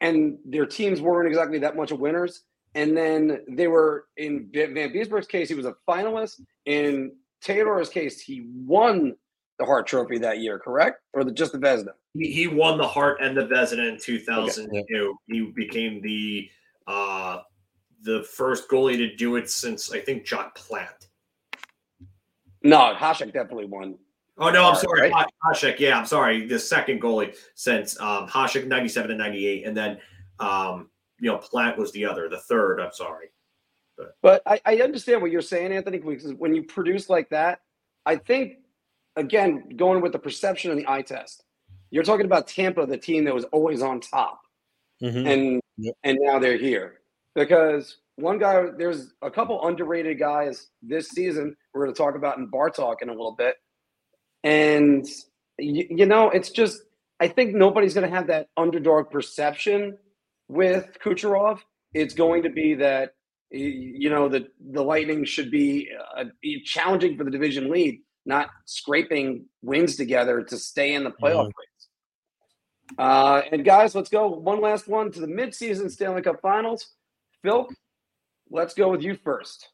[0.00, 2.44] and their teams weren't exactly that much of winners.
[2.74, 6.40] And then they were in Van Vanbiesbrouck's case, he was a finalist.
[6.64, 9.14] In Theodore's case, he won
[9.62, 11.00] the Hart Trophy that year, correct?
[11.12, 11.92] Or the, just the Vezina?
[12.14, 14.76] He, he won the Hart and the Vezina in 2002.
[14.80, 15.12] Okay.
[15.28, 16.50] He became the
[16.86, 17.38] uh,
[18.02, 21.06] the first goalie to do it since I think Jacques Plante.
[22.64, 23.96] No, Hasek definitely won.
[24.38, 25.26] Oh no, I'm sorry, right?
[25.46, 25.78] Hasek.
[25.78, 26.46] Yeah, I'm sorry.
[26.46, 29.98] The second goalie since um, Hasek 97 and 98, and then
[30.40, 32.80] um, you know Plante was the other, the third.
[32.80, 33.28] I'm sorry.
[33.96, 35.98] But, but I, I understand what you're saying, Anthony.
[35.98, 37.60] Because when you produce like that,
[38.04, 38.61] I think
[39.16, 41.44] again going with the perception and the eye test.
[41.90, 44.40] You're talking about Tampa, the team that was always on top,
[45.02, 45.26] mm-hmm.
[45.26, 45.94] and yep.
[46.04, 47.00] and now they're here
[47.34, 52.38] because one guy, there's a couple underrated guys this season we're going to talk about
[52.38, 53.56] in bar talk in a little bit.
[54.44, 55.06] And,
[55.58, 56.82] you, you know, it's just,
[57.20, 59.96] I think nobody's going to have that underdog perception
[60.48, 61.60] with Kucherov.
[61.94, 63.14] It's going to be that,
[63.50, 66.24] you know, the, the Lightning should be uh,
[66.64, 71.58] challenging for the division lead, not scraping wins together to stay in the playoff mm-hmm.
[71.58, 72.98] race.
[72.98, 76.88] Uh, and guys, let's go one last one to the midseason Stanley Cup Finals.
[77.42, 77.68] Phil,
[78.50, 79.68] let's go with you first.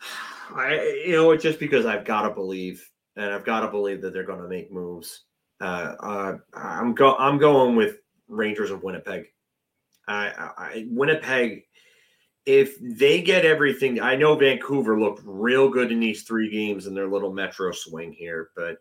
[0.54, 4.00] I, you know, it's just because I've got to believe, and I've got to believe
[4.02, 5.24] that they're going to make moves.
[5.60, 7.96] Uh, uh, I'm go I'm going with
[8.28, 9.26] Rangers of Winnipeg.
[10.06, 11.64] I, I Winnipeg,
[12.46, 16.94] if they get everything, I know Vancouver looked real good in these three games in
[16.94, 18.78] their little metro swing here, but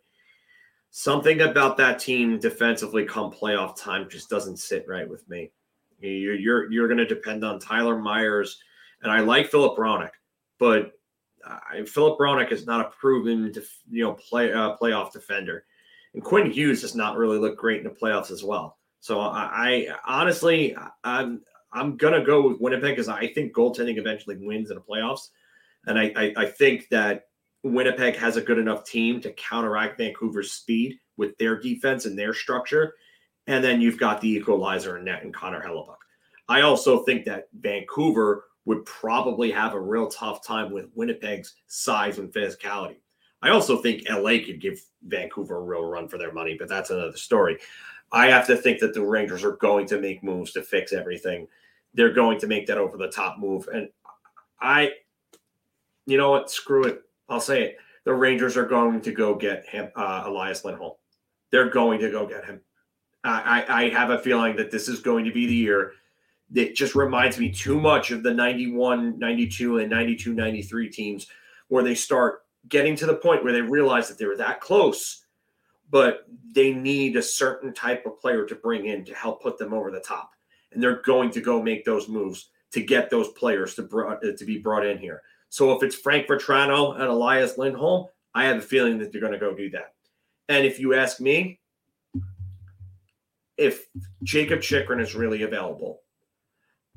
[0.91, 5.51] something about that team defensively come playoff time just doesn't sit right with me.
[5.99, 8.60] You're you're, you're going to depend on Tyler Myers,
[9.01, 10.12] and I like Filip Hronek,
[10.60, 10.91] but
[11.88, 15.65] Filip Hronek is not a proven, def, you know, play uh, playoff defender,
[16.13, 18.78] and Quinn Hughes does not really look great in the playoffs as well.
[18.99, 21.41] So I, I honestly, I'm
[21.75, 25.29] I'm gonna go with Winnipeg because I think goaltending eventually wins in the playoffs,
[25.85, 27.27] and I, I I think that
[27.63, 32.33] Winnipeg has a good enough team to counteract Vancouver's speed with their defense and their
[32.33, 32.95] structure,
[33.47, 35.97] and then you've got the equalizer in net and Connor Hellebuyck.
[36.47, 42.17] I also think that Vancouver would probably have a real tough time with Winnipeg's size
[42.17, 42.97] and physicality.
[43.41, 46.89] I also think LA could give Vancouver a real run for their money, but that's
[46.89, 47.57] another story.
[48.11, 51.47] I have to think that the Rangers are going to make moves to fix everything.
[51.95, 53.67] They're going to make that over the top move.
[53.73, 53.89] And
[54.62, 54.91] I,
[56.05, 56.51] you know what?
[56.51, 57.01] Screw it.
[57.27, 57.77] I'll say it.
[58.03, 60.93] The Rangers are going to go get him, uh, Elias Lindholm.
[61.49, 62.62] They're going to go get him.
[63.23, 65.93] I, I have a feeling that this is going to be the year
[66.51, 71.27] that just reminds me too much of the 91, 92, and 92, 93 teams
[71.69, 75.25] where they start getting to the point where they realize that they were that close
[75.89, 79.73] but they need a certain type of player to bring in to help put them
[79.73, 80.31] over the top.
[80.75, 84.45] And they're going to go make those moves to get those players to, brought, to
[84.45, 85.23] be brought in here.
[85.49, 89.33] So if it's Frank Vatrano and Elias Lindholm, I have a feeling that they're going
[89.33, 89.93] to go do that.
[90.49, 91.59] And if you ask me,
[93.57, 93.88] if
[94.23, 96.01] Jakob Chychrun is really available,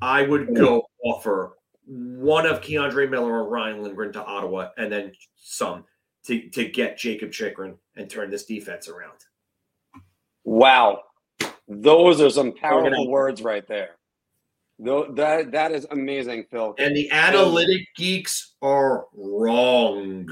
[0.01, 1.53] I would go offer
[1.85, 5.85] one of K'Andre Miller or Ryan Lindgren to Ottawa and then some
[6.25, 9.19] to, to get Jakob Chychrun and turn this defense around.
[10.43, 11.03] Wow.
[11.69, 13.97] Those are some powerful words right there.
[14.79, 16.73] Though that that is amazing, Phil.
[16.77, 20.27] And the analytic geeks are wrong.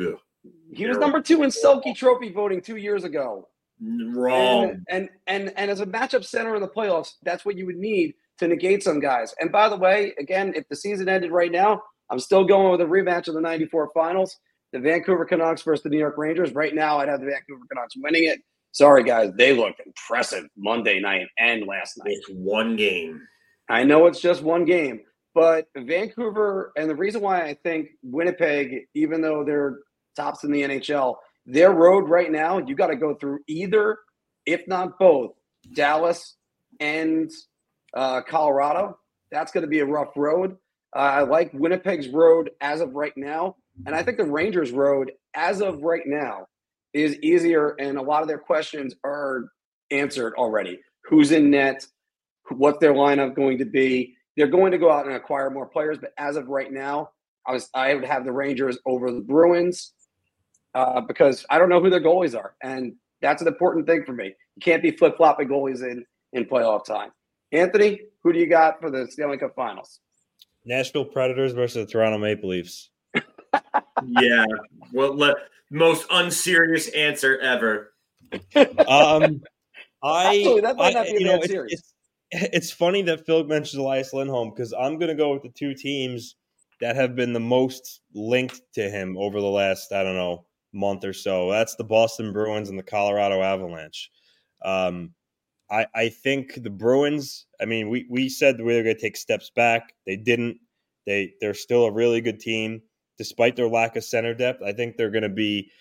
[0.73, 3.47] He was number two in Selke Trophy voting two years ago.
[3.81, 4.69] Wrong.
[4.69, 7.77] And, and and and as a matchup center in the playoffs, that's what you would
[7.77, 9.35] need to negate some guys.
[9.39, 12.81] And by the way, again, if the season ended right now, I'm still going with
[12.81, 14.37] a rematch of the '94 finals
[14.73, 16.53] the Vancouver Canucks versus the New York Rangers.
[16.53, 18.39] Right now, I'd have the Vancouver Canucks winning it.
[18.71, 19.31] Sorry, guys.
[19.35, 22.11] They looked impressive Monday night and last night.
[22.11, 23.21] It's one game.
[23.69, 25.01] I know it's just one game,
[25.33, 29.79] but Vancouver, and the reason why I think Winnipeg, even though they're
[30.15, 33.99] tops in the NHL, their road right now, you got to go through either,
[34.45, 35.31] if not both,
[35.73, 36.35] Dallas
[36.79, 37.31] and
[37.93, 38.97] uh, Colorado.
[39.31, 40.57] That's going to be a rough road.
[40.95, 43.55] Uh, I like Winnipeg's road as of right now.
[43.85, 46.47] And I think the Rangers road, as of right now,
[46.93, 49.45] is easier, and a lot of their questions are
[49.91, 50.79] answered already.
[51.03, 51.85] Who's in net?
[52.49, 54.15] What's their lineup going to be?
[54.35, 57.11] They're going to go out and acquire more players, but as of right now,
[57.45, 59.93] I was I would have the Rangers over the Bruins
[60.73, 64.13] uh, because I don't know who their goalies are, and that's an important thing for
[64.13, 64.25] me.
[64.55, 67.11] You can't be flip flopping goalies in in playoff time.
[67.51, 69.99] Anthony, who do you got for the Stanley Cup Finals?
[70.65, 72.89] Nashville Predators versus the Toronto Maple Leafs
[74.21, 74.45] yeah.
[74.93, 75.35] Well, let,
[75.69, 77.93] most unserious answer ever.
[78.55, 79.41] Um,
[80.03, 81.93] I, Actually, that might not be know, it's, it's,
[82.31, 85.73] it's, funny that Phil mentions Elias Lindholm because I'm going to go with the two
[85.73, 86.35] teams
[86.81, 91.03] that have been the most linked to him over the last, I don't know, month
[91.03, 91.51] or so.
[91.51, 94.11] That's the Boston Bruins and the Colorado Avalanche.
[94.63, 95.13] Um,
[95.69, 99.17] I, I think the Bruins, I mean, we, we said we were going to take
[99.17, 99.93] steps back.
[100.05, 100.57] They didn't.
[101.05, 102.81] They, they're still a really good team
[103.17, 104.61] despite their lack of center depth.
[104.61, 105.71] I think they're going to be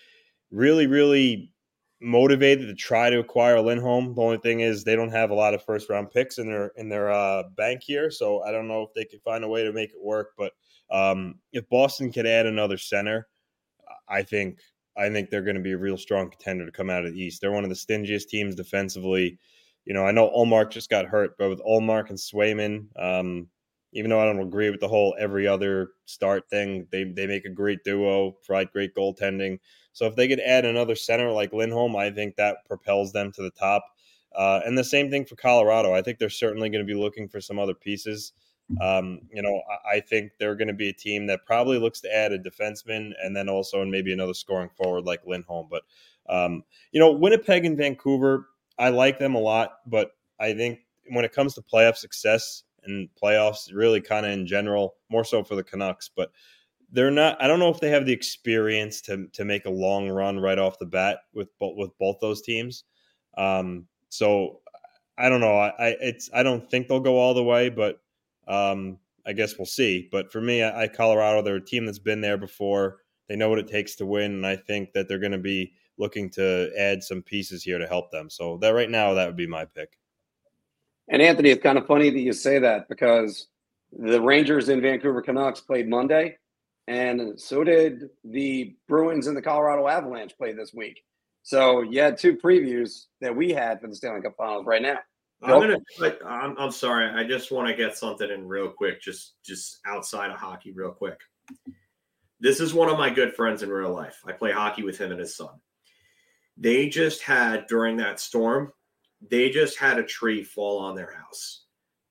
[0.51, 1.51] really, really
[1.99, 4.13] motivated to try to acquire Lindholm.
[4.13, 6.67] The only thing is they don't have a lot of first round picks in their
[6.75, 9.63] in their uh, bank here, so I don't know if they can find a way
[9.63, 10.33] to make it work.
[10.37, 10.53] But
[10.91, 13.27] um, if Boston could add another center,
[14.07, 14.59] I think
[14.95, 17.21] I think they're going to be a real strong contender to come out of the
[17.21, 17.41] East.
[17.41, 19.37] They're one of the stingiest teams defensively.
[19.85, 23.47] You know, I know Ullmark just got hurt, but with Ullmark and Swayman, um,
[23.97, 27.45] even though I don't agree with the whole every other start thing, they they make
[27.45, 29.57] a great duo, provide great goaltending.
[29.91, 33.41] So if they could add another center like Lindholm, I think that propels them to
[33.41, 33.83] the top.
[34.35, 35.95] Uh, and the same thing for Colorado.
[35.95, 38.33] I think they're certainly going to be looking for some other pieces.
[38.79, 42.01] Um, you know, I, I think they're going to be a team that probably looks
[42.01, 45.69] to add a defenseman and then also and maybe another scoring forward like Lindholm.
[45.71, 45.81] But
[46.29, 51.25] um, you know, Winnipeg and Vancouver, I like them a lot, but I think when
[51.25, 55.55] it comes to playoff success, and playoffs, really kind of in general, more so for
[55.55, 56.09] the Canucks.
[56.15, 56.31] But
[56.91, 57.41] they're not.
[57.41, 60.59] I don't know if they have the experience to to make a long run right
[60.59, 62.83] off the bat with with both those teams.
[63.37, 64.61] Um, so
[65.17, 65.57] I don't know.
[65.57, 67.99] I, I it's I don't think they'll go all the way, but
[68.47, 70.07] um, I guess we'll see.
[70.11, 71.41] But for me, I, I Colorado.
[71.41, 72.97] They're a team that's been there before.
[73.27, 75.73] They know what it takes to win, and I think that they're going to be
[75.97, 78.29] looking to add some pieces here to help them.
[78.29, 79.97] So that right now, that would be my pick.
[81.09, 83.47] And Anthony, it's kind of funny that you say that because
[83.97, 86.37] the Rangers and Vancouver Canucks played Monday,
[86.87, 91.01] and so did the Bruins and the Colorado Avalanche play this week.
[91.43, 94.97] So you had two previews that we had for the Stanley Cup Finals right now.
[95.41, 95.77] I'm gonna.
[96.25, 97.09] I'm, I'm sorry.
[97.09, 100.91] I just want to get something in real quick, just just outside of hockey, real
[100.91, 101.19] quick.
[102.39, 104.21] This is one of my good friends in real life.
[104.25, 105.55] I play hockey with him and his son.
[106.57, 108.73] They just had during that storm,
[109.29, 111.65] they just had a tree fall on their house,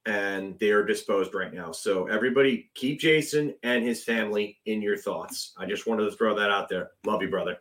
[0.07, 1.73] and they are disposed right now.
[1.73, 5.53] So everybody, keep Jason and his family in your thoughts.
[5.57, 6.91] I just wanted to throw that out there.
[7.05, 7.59] Love you, brother.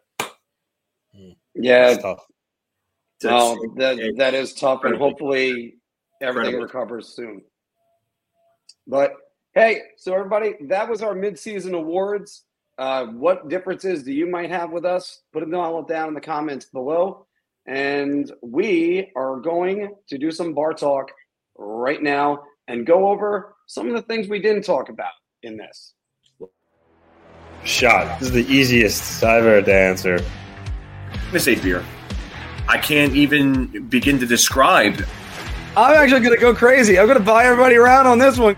[1.53, 2.25] Yeah, It's tough.
[3.23, 5.77] Oh, that that is tough, and hopefully
[6.21, 6.63] everything Incredibly.
[6.63, 7.41] recovers soon.
[8.87, 9.13] But
[9.53, 12.43] hey, so everybody, that was our midseason awards.
[12.77, 15.21] Uh, what differences do you might have with us?
[15.31, 17.25] Put them all down in the comments below,
[17.67, 21.11] and we are going to do some bar talk
[21.57, 25.11] right now and go over some of the things we didn't talk about
[25.43, 25.93] in this.
[27.63, 28.19] Shot.
[28.19, 30.19] This is the easiest I've ever had to answer.
[31.11, 31.83] I'm gonna say beer.
[32.67, 35.03] I can't even begin to describe.
[35.77, 36.97] I'm actually going to go crazy.
[36.97, 38.55] I'm going to buy everybody around on this one.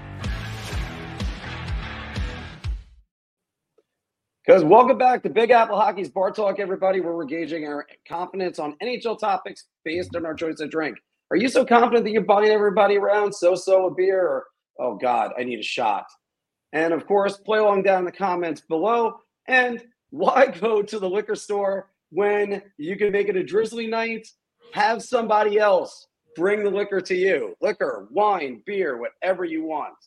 [4.47, 8.59] Because welcome back to Big Apple Hockey's Bar Talk, everybody, where we're gauging our confidence
[8.59, 10.97] on NHL topics based on our choice of drink.
[11.31, 14.45] Are you so confident that you're buying everybody around so so a beer or
[14.79, 16.05] oh god, I need a shot?
[16.71, 19.17] And of course, play along down in the comments below.
[19.49, 24.29] And why go to the liquor store when you can make it a Drizly night?
[24.71, 27.53] Have somebody else bring the liquor to you.
[27.59, 29.97] Liquor, wine, beer, whatever you want.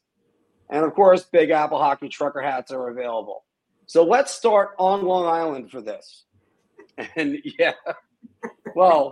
[0.70, 3.44] And of course, Big Apple Hockey trucker hats are available.
[3.90, 6.22] So let's start on Long Island for this.
[7.16, 7.72] And yeah,
[8.76, 9.10] well,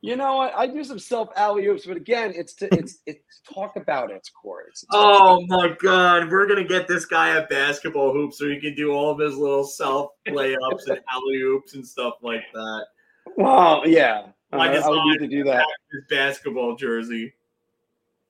[0.00, 0.52] you know what?
[0.56, 4.28] I do some self alley oops, but again, it's to it's it's talk about it,
[4.42, 4.64] Corey.
[4.70, 8.74] It's Oh my god, we're gonna get this guy at basketball hoops so he can
[8.74, 12.86] do all of his little self layups and alley oops and stuff like that.
[13.36, 15.64] Well, yeah, uh, I would need to do that.
[15.92, 17.34] His basketball jersey.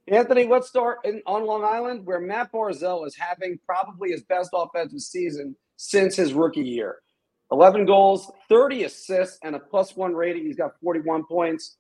[0.09, 4.51] Anthony, let's start in, on Long Island, where Matt Barzal is having probably his best
[4.55, 6.99] offensive season since his rookie year.
[7.53, 10.45] 11 goals, 30 assists, and a plus one rating.
[10.45, 11.77] He's got 41 points.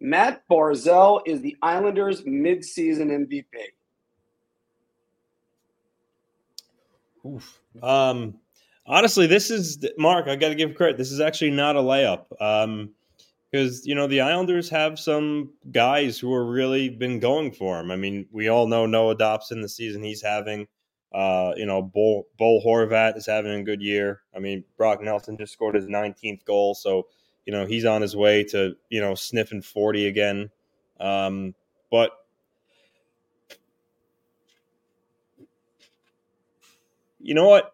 [0.00, 3.44] Matt Barzal is the Islanders' midseason MVP.
[7.26, 7.60] Oof.
[7.82, 8.34] Um,
[8.86, 10.28] honestly, this is Mark.
[10.28, 10.98] I got to give credit.
[10.98, 12.26] This is actually not a layup.
[12.40, 12.90] Um,
[13.54, 17.92] because you know the Islanders have some guys who are really been going for him.
[17.92, 20.66] I mean, we all know Noah Dobson the season he's having.
[21.12, 24.22] Uh, you know, Bull, Bull Horvat is having a good year.
[24.34, 27.06] I mean, Brock Nelson just scored his 19th goal, so
[27.46, 30.50] you know he's on his way to you know sniffing 40 again.
[30.98, 31.54] Um,
[31.92, 32.10] but
[37.20, 37.72] you know what?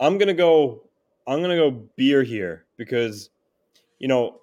[0.00, 0.84] I'm gonna go.
[1.26, 3.28] I'm gonna go beer here because
[3.98, 4.40] you know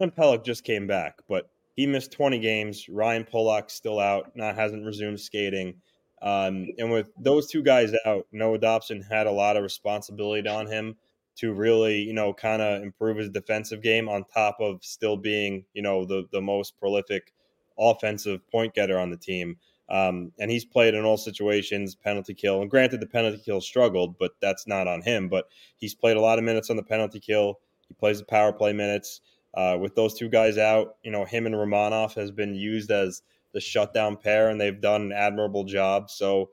[0.00, 2.88] Alan Pelech just came back, but he missed 20 games.
[2.88, 5.74] Ryan Pulock's still out, not hasn't resumed skating.
[6.22, 10.66] Um, and with those two guys out, Noah Dobson had a lot of responsibility on
[10.66, 10.96] him
[11.36, 15.64] to really, you know, kind of improve his defensive game on top of still being,
[15.74, 17.34] you know, the the most prolific
[17.78, 19.58] offensive point getter on the team.
[19.88, 22.62] Um, and he's played in all situations, penalty kill.
[22.62, 25.28] And granted, the penalty kill struggled, but that's not on him.
[25.28, 27.60] But he's played a lot of minutes on the penalty kill.
[27.86, 29.20] He plays the power play minutes.
[29.56, 33.22] Uh, with those two guys out, you know, him and Romanov has been used as
[33.54, 36.10] the shutdown pair, and they've done an admirable job.
[36.10, 36.50] So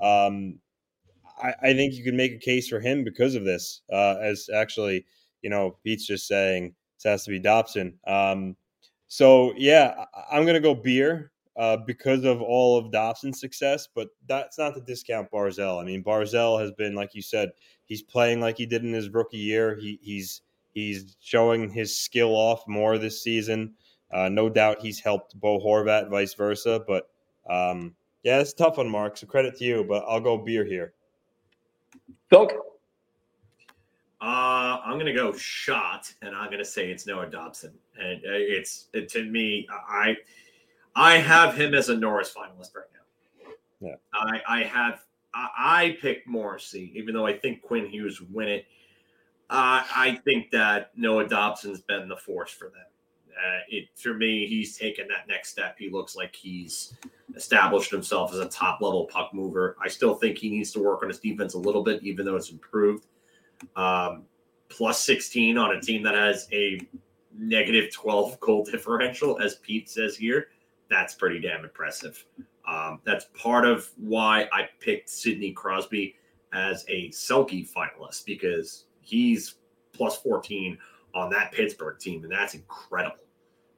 [0.00, 0.58] um,
[1.42, 3.82] I, I think you can make a case for him because of this.
[3.92, 5.04] Uh, as actually,
[5.42, 7.98] you know, Pete's just saying it has to be Dobson.
[8.06, 8.56] Um,
[9.06, 13.88] so yeah, I, I'm going to go beer uh, because of all of Dobson's success,
[13.94, 15.80] but that's not to discount Barzal.
[15.80, 17.50] I mean, Barzal has been, like you said,
[17.84, 19.76] he's playing like he did in his rookie year.
[19.76, 20.42] He, he's
[20.76, 23.72] he's showing his skill off more this season.
[24.12, 26.84] Uh, no doubt he's helped Bo Horvat, vice versa.
[26.86, 27.08] But
[27.48, 29.16] um, yeah, it's a tough one, Mark.
[29.16, 30.92] So credit to you, but I'll go beer here.
[32.28, 32.46] Phil,
[34.20, 38.88] Uh, I'm gonna go shot, and I'm gonna say it's Noah Dobson, and uh, it's
[38.92, 40.14] it, to me, I
[40.94, 43.50] I have him as a Norris finalist right now.
[43.80, 43.94] Yeah.
[44.12, 48.66] I I have I, I picked Morrissey, even though I think Quinn Hughes win it.
[49.48, 52.86] Uh, I think that Noah Dobson's been the force for them,
[53.30, 55.76] Uh, it for me, he's taken that next step.
[55.78, 56.94] He looks like he's
[57.36, 59.76] established himself as a top level puck mover.
[59.80, 62.36] I still think he needs to work on his defense a little bit, even though
[62.36, 63.06] it's improved.
[63.76, 64.24] Um,
[64.68, 66.80] plus 16 on a team that has a
[67.38, 70.48] negative 12 goal differential, as Pete says here.
[70.88, 72.24] That's pretty damn impressive.
[72.66, 76.16] Um, that's part of why I picked Sidney Crosby
[76.52, 79.56] as a Selke finalist because he's
[79.92, 80.76] plus 14
[81.14, 83.24] on that Pittsburgh team, and that's incredible.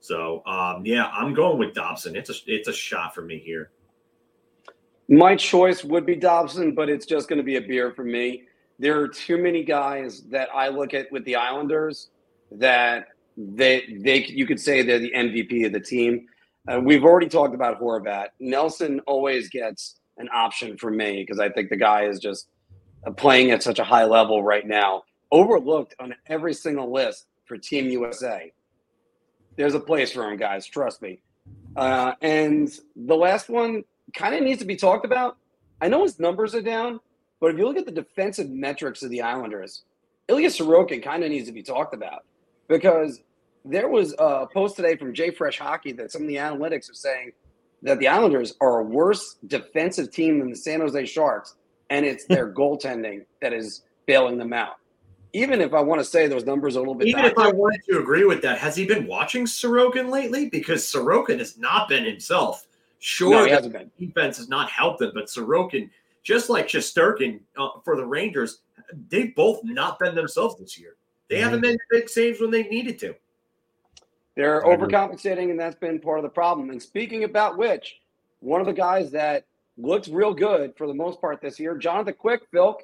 [0.00, 2.16] So um, yeah, I'm going with Dobson.
[2.16, 3.70] It's a it's a shot for me here.
[5.08, 8.42] My choice would be Dobson, but it's just going to be a beer for me.
[8.78, 12.10] There are too many guys that I look at with the Islanders
[12.52, 16.26] that they they you could say they're the MVP of the team.
[16.70, 18.28] Uh, we've already talked about Horvat.
[18.40, 22.48] Nelson always gets an option for me because I think the guy is just
[23.16, 25.02] playing at such a high level right now.
[25.30, 28.52] Overlooked on every single list for Team USA.
[29.56, 30.66] There's a place for him, guys.
[30.66, 31.20] Trust me.
[31.76, 35.36] Uh, and the last one kind of needs to be talked about.
[35.80, 37.00] I know his numbers are down,
[37.40, 39.84] but if you look at the defensive metrics of the Islanders,
[40.28, 42.24] Ilya Sorokin kind of needs to be talked about
[42.68, 43.20] because
[43.64, 47.32] there was a post today from JFresh Hockey that some of the analytics are saying
[47.82, 51.54] that the Islanders are a worse defensive team than the San Jose Sharks,
[51.90, 54.76] and it's their goaltending that is bailing them out.
[55.32, 57.50] Even if I want to say those numbers are a little bit, even if I
[57.50, 60.48] wanted to agree with that, has he been watching Sorokin lately?
[60.48, 62.66] Because Sorokin has not been himself.
[62.98, 63.90] Sure, no, he hasn't been.
[63.98, 65.90] defense has not helped him, but Sorokin,
[66.22, 68.60] just like Shesterkin uh, for the Rangers,
[69.10, 70.96] they've both not been themselves this year.
[71.28, 71.44] They mm-hmm.
[71.44, 73.14] haven't made big saves when they needed to.
[74.34, 76.70] They're overcompensating, and that's been part of the problem.
[76.70, 78.00] And speaking about which,
[78.40, 79.44] one of the guys that
[79.76, 82.78] looks real good for the most part this year, Jonathan Quick, Phil,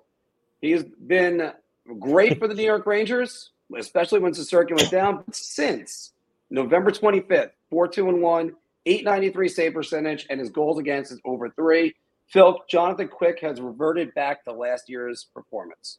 [0.60, 1.52] he's been
[1.98, 5.22] great for the New York Rangers, especially when Shesterkin went down.
[5.26, 6.12] But since
[6.50, 8.52] November 25th, 4 2 and 1,
[8.86, 11.94] 893 save percentage, and his goals against is over three.
[12.26, 15.98] Phil, Jonathan Quick has reverted back to last year's performance.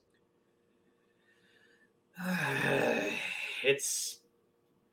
[3.63, 4.19] it's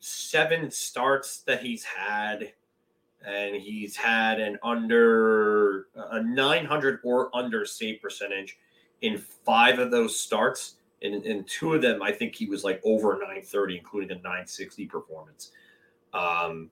[0.01, 2.53] seven starts that he's had,
[3.27, 8.59] and he's had an under a 900 or under save percentage
[9.01, 10.77] in five of those starts.
[11.03, 14.87] In, in two of them, I think he was like over 930, including a 960
[14.87, 15.51] performance.
[16.15, 16.71] Um,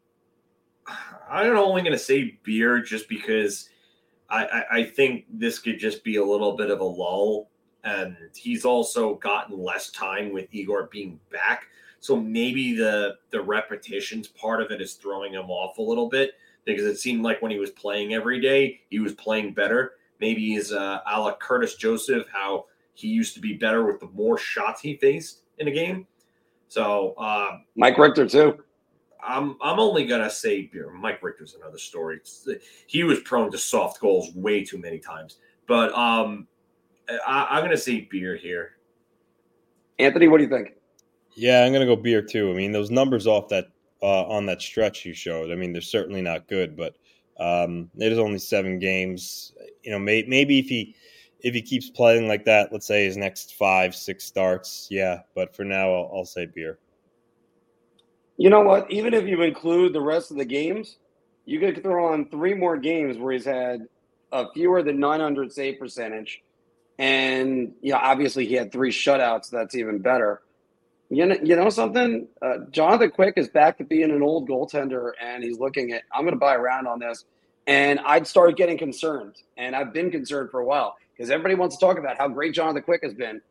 [1.28, 3.68] I'm only going to say beer just because
[4.28, 7.50] I, I, I think this could just be a little bit of a lull.
[7.82, 11.66] And he's also gotten less time with Igor being back.
[12.00, 16.32] So maybe the the repetitions part of it is throwing him off a little bit
[16.64, 19.92] because it seemed like when he was playing every day, he was playing better.
[20.18, 22.66] Maybe he's uh, a la Curtis Joseph, how
[23.01, 26.07] he used to be better with the more shots he faced in a game.
[26.68, 28.62] So uh, Mike Richter too.
[29.22, 30.90] I'm I'm only gonna say beer.
[30.90, 32.20] Mike Richter's another story.
[32.86, 35.38] He was prone to soft goals way too many times.
[35.66, 36.46] But um,
[37.26, 38.72] I, am gonna say beer here.
[39.98, 40.74] Anthony, what do you think?
[41.34, 42.51] Yeah, I'm gonna go beer too.
[42.51, 43.68] I mean, those numbers off that
[44.03, 45.51] uh, on that stretch you showed.
[45.51, 46.96] I mean, they're certainly not good, but
[47.38, 49.53] um, it is only seven games.
[49.82, 50.94] You know, may, maybe if he
[51.43, 55.20] if he keeps playing like that, let's say his next five six starts, yeah.
[55.34, 56.78] But for now, I'll, I'll say beer.
[58.36, 58.91] You know what?
[58.91, 60.97] Even if you include the rest of the games,
[61.45, 63.86] you could throw on three more games where he's had
[64.32, 66.43] a fewer than 900 save percentage,
[66.99, 69.51] and you know, obviously he had three shutouts.
[69.51, 70.43] That's even better.
[71.11, 72.28] You know, you know something?
[72.41, 76.03] Uh, Jonathan Quick is back to being an old goaltender, and he's looking at.
[76.14, 77.24] I'm going to buy around on this,
[77.66, 81.76] and I'd start getting concerned, and I've been concerned for a while because everybody wants
[81.76, 83.42] to talk about how great John the Quick has been.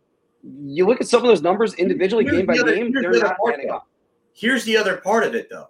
[0.41, 3.19] You look at some of those numbers individually, here's game by the game, they're the
[3.19, 3.87] not adding up.
[4.33, 5.67] Here's the other part of it, though.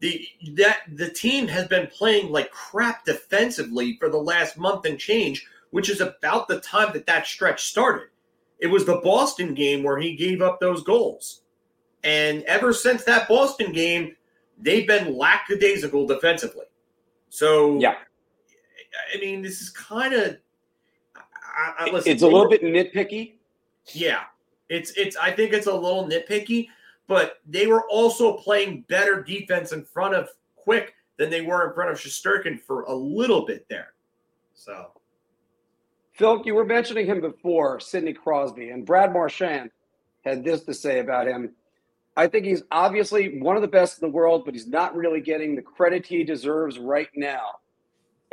[0.00, 4.98] The that the team has been playing like crap defensively for the last month and
[4.98, 8.08] change, which is about the time that that stretch started.
[8.58, 11.42] It was the Boston game where he gave up those goals.
[12.02, 14.16] And ever since that Boston game,
[14.58, 16.66] they've been lackadaisical defensively.
[17.28, 17.94] So, yeah.
[19.14, 20.38] I mean, this is kind of.
[21.80, 23.34] It's a little bit nitpicky.
[23.92, 24.22] Yeah,
[24.68, 25.16] it's it's.
[25.16, 26.68] I think it's a little nitpicky,
[27.06, 31.74] but they were also playing better defense in front of Quick than they were in
[31.74, 33.94] front of Shesterkin for a little bit there.
[34.54, 34.90] So
[36.16, 39.70] Phil, you were mentioning him before, Sidney Crosby, and Brad Marchand
[40.24, 41.52] had this to say about him.
[42.16, 45.20] I think he's obviously one of the best in the world, but he's not really
[45.20, 47.60] getting the credit he deserves right now.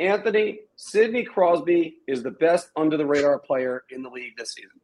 [0.00, 4.80] Anthony, Sidney Crosby is the best under the radar player in the league this season.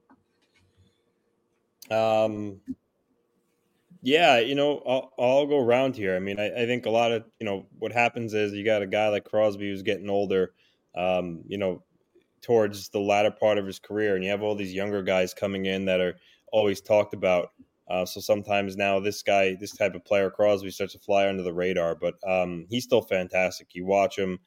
[1.91, 2.61] Um,
[4.03, 6.17] Yeah, you know, I'll, I'll go around here.
[6.17, 8.83] I mean, I, I, think a lot of you know what happens is you got
[8.83, 10.53] a guy like Crosby who's getting older.
[10.95, 11.83] Um, you know,
[12.41, 15.67] towards the latter part of his career, and you have all these younger guys coming
[15.67, 16.17] in that are
[16.53, 17.51] always talked about.
[17.89, 21.43] Uh, so sometimes now this guy, this type of player, Crosby, starts to fly under
[21.43, 23.75] the radar, but um, he's still fantastic.
[23.75, 24.39] You watch him,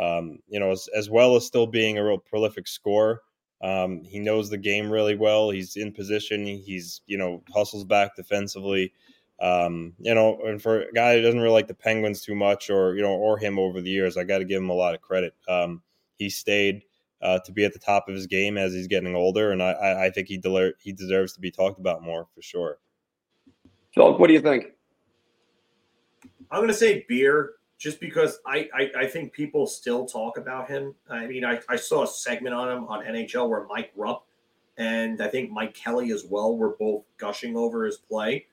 [0.00, 3.20] um, you know, as, as, well as still being a real prolific scorer.
[3.62, 5.50] Um, he knows the game really well.
[5.50, 6.46] He's in position.
[6.46, 8.92] He's you know hustles back defensively.
[9.40, 12.70] Um, you know, and for a guy who doesn't really like the Penguins too much,
[12.70, 14.94] or you know, or him over the years, I got to give him a lot
[14.94, 15.34] of credit.
[15.46, 15.82] Um,
[16.16, 16.82] he stayed
[17.20, 20.06] uh, to be at the top of his game as he's getting older, and I,
[20.06, 22.78] I think he del- he deserves to be talked about more for sure.
[23.94, 24.68] Phil, what do you think?
[26.50, 30.68] I'm going to say beer, just because I, I, I think people still talk about
[30.68, 30.94] him.
[31.08, 34.26] I mean, I, I saw a segment on him on NHL where Mike Rupp
[34.76, 38.46] and I think Mike Kelly as well were both gushing over his play.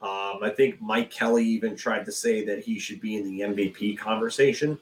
[0.00, 3.40] Um, I think Mike Kelly even tried to say that he should be in the
[3.40, 4.78] MVP conversation.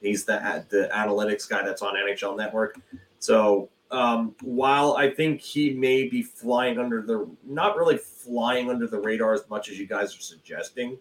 [0.00, 2.80] He's the the analytics guy that's on NHL Network.
[3.20, 8.88] So um, while I think he may be flying under the not really flying under
[8.88, 10.98] the radar as much as you guys are suggesting,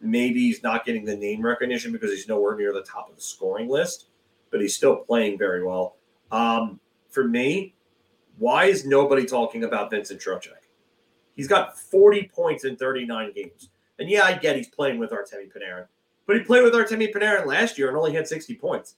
[0.00, 3.22] maybe he's not getting the name recognition because he's nowhere near the top of the
[3.22, 4.06] scoring list,
[4.50, 5.96] but he's still playing very well.
[6.30, 6.80] Um,
[7.10, 7.74] for me,
[8.38, 10.68] why is nobody talking about Vincent Trocheck?
[11.34, 13.70] He's got 40 points in 39 games.
[13.98, 15.86] And yeah, I get he's playing with Artemi Panarin.
[16.26, 18.96] But he played with Artemi Panarin last year and only had 60 points.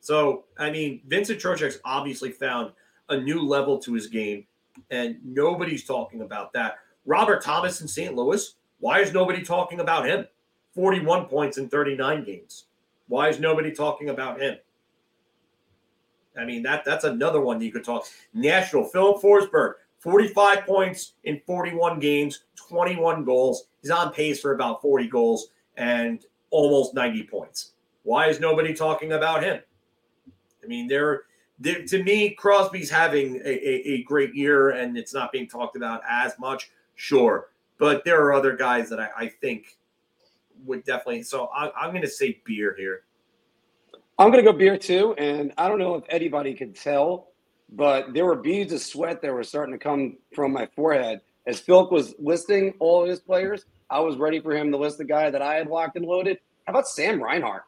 [0.00, 2.72] So, I mean, Vincent Trocheck's obviously found
[3.08, 4.46] a new level to his game,
[4.90, 6.76] and nobody's talking about that.
[7.06, 8.14] Robert Thomas in St.
[8.14, 10.26] Louis, why is nobody talking about him?
[10.74, 12.66] 41 points in 39 games.
[13.08, 14.58] Why is nobody talking about him?
[16.36, 18.04] I mean, that that's another one you could talk.
[18.34, 23.68] National Phil Forsberg, 45 points in 41 games, 21 goals.
[23.80, 27.72] He's on pace for about 40 goals and almost 90 points.
[28.02, 29.62] Why is nobody talking about him?
[30.62, 31.22] I mean, they're,
[31.58, 35.74] they're to me, Crosby's having a, a, a, great year and it's not being talked
[35.74, 37.48] about as much, sure.
[37.78, 39.76] But there are other guys that I, I think
[40.64, 41.22] would definitely.
[41.22, 43.02] So I, I'm going to say beer here.
[44.18, 45.14] I'm going to go beer too.
[45.18, 47.28] And I don't know if anybody could tell,
[47.70, 51.60] but there were beads of sweat that were starting to come from my forehead as
[51.60, 53.64] Phil was listing all of his players.
[53.90, 56.38] I was ready for him to list the guy that I had locked and loaded.
[56.64, 57.64] How about Sam Reinhart?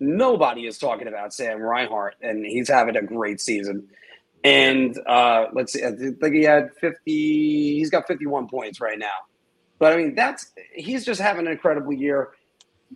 [0.00, 3.88] Nobody is talking about Sam Reinhart, and he's having a great season.
[4.44, 9.06] And uh, let's see, I think he had 50, he's got 51 points right now.
[9.78, 12.30] But I mean, that's he's just having an incredible year.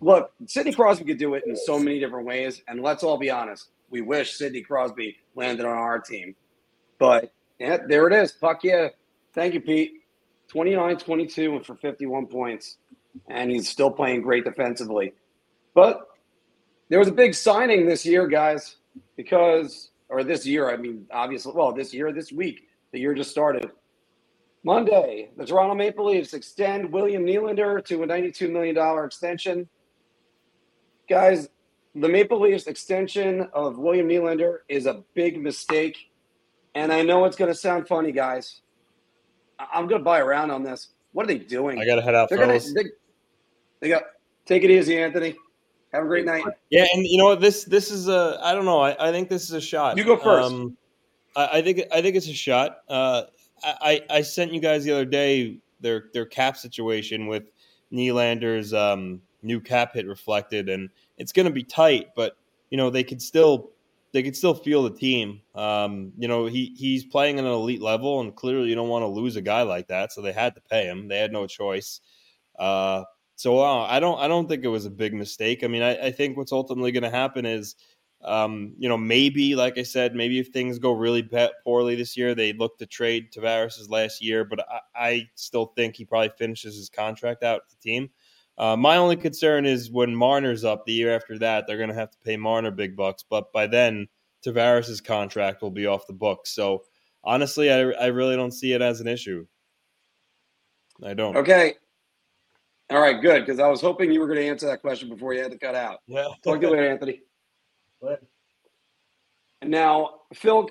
[0.01, 2.61] Look, Sidney Crosby could do it in so many different ways.
[2.67, 6.35] And let's all be honest, we wish Sidney Crosby landed on our team.
[6.97, 8.31] But yeah, there it is.
[8.31, 8.89] Fuck yeah.
[9.33, 10.03] Thank you, Pete.
[10.49, 12.77] 29 22 and for 51 points,
[13.27, 15.13] and he's still playing great defensively.
[15.73, 16.07] But
[16.89, 18.75] there was a big signing this year, guys,
[19.15, 23.31] because, or this year, I mean, obviously, well, this year, this week, the year just
[23.31, 23.71] started.
[24.63, 29.67] Monday, the Toronto Maple Leafs extend William Nylander to a $92 million extension.
[31.09, 31.49] Guys,
[31.95, 35.97] the Maple Leafs extension of William Nylander is a big mistake.
[36.75, 38.61] And I know it's going to sound funny, guys,
[39.59, 40.89] I'm going to buy around on this.
[41.11, 41.77] What are they doing?
[41.79, 42.85] I got to head out, gonna, they,
[43.79, 44.03] they got
[44.45, 45.35] take it easy, Anthony.
[45.93, 46.43] Have a great night.
[46.71, 47.39] Yeah, and you know what?
[47.39, 48.79] This this is a I don't know.
[48.79, 49.95] I, I think this is a shot.
[49.95, 50.51] You go first.
[50.51, 50.75] Um,
[51.35, 52.79] I, I, think I think it's a shot.
[52.89, 53.23] Uh,
[53.63, 57.43] I I sent you guys the other day their their cap situation with
[57.91, 62.37] Nylander's um, new cap hit reflected, and it's going to be tight, but
[62.69, 63.71] you know they could still
[64.13, 65.41] they could still feel the team.
[65.55, 69.03] Um, you know, he he's playing at an elite level, and clearly you don't want
[69.03, 70.13] to lose a guy like that.
[70.13, 71.07] So they had to pay him.
[71.07, 71.99] They had no choice.
[72.57, 73.03] Uh,
[73.35, 75.63] so uh, I don't I don't think it was a big mistake.
[75.63, 77.75] I mean, I, I think what's ultimately going to happen is,
[78.25, 81.27] um, you know, maybe like I said, maybe if things go really
[81.63, 84.45] poorly this year, they look to trade Tavares' last year.
[84.45, 88.09] But I, I still think he probably finishes his contract out with the team.
[88.57, 91.95] Uh, my only concern is when Marner's up the year after that, they're going to
[91.95, 93.23] have to pay Marner big bucks.
[93.27, 94.07] But by then,
[94.45, 96.51] Tavares' contract will be off the books.
[96.51, 96.83] So
[97.23, 99.45] honestly, I, I really don't see it as an issue.
[101.03, 101.35] I don't.
[101.35, 101.73] Okay.
[102.89, 103.45] All right, good.
[103.45, 105.57] Because I was hoping you were going to answer that question before you had to
[105.57, 105.99] cut out.
[106.07, 106.27] Yeah.
[106.43, 107.21] Talk to you later, Anthony.
[109.63, 110.69] Now, Phil,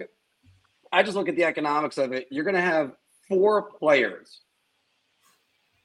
[0.93, 2.29] I just look at the economics of it.
[2.31, 2.93] You're going to have
[3.29, 4.43] four players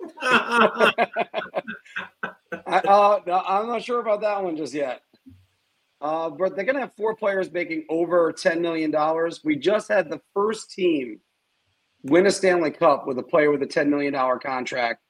[0.21, 1.07] I,
[2.67, 5.01] uh, I'm not sure about that one just yet.
[5.99, 8.93] Uh, but they're going to have four players making over $10 million.
[9.43, 11.19] We just had the first team
[12.03, 15.01] win a Stanley Cup with a player with a $10 million contract,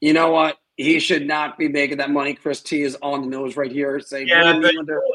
[0.00, 0.58] you know what?
[0.76, 2.34] He should not be making that money.
[2.34, 3.98] Chris T is on the nose right here.
[3.98, 4.74] Saying, yeah, but,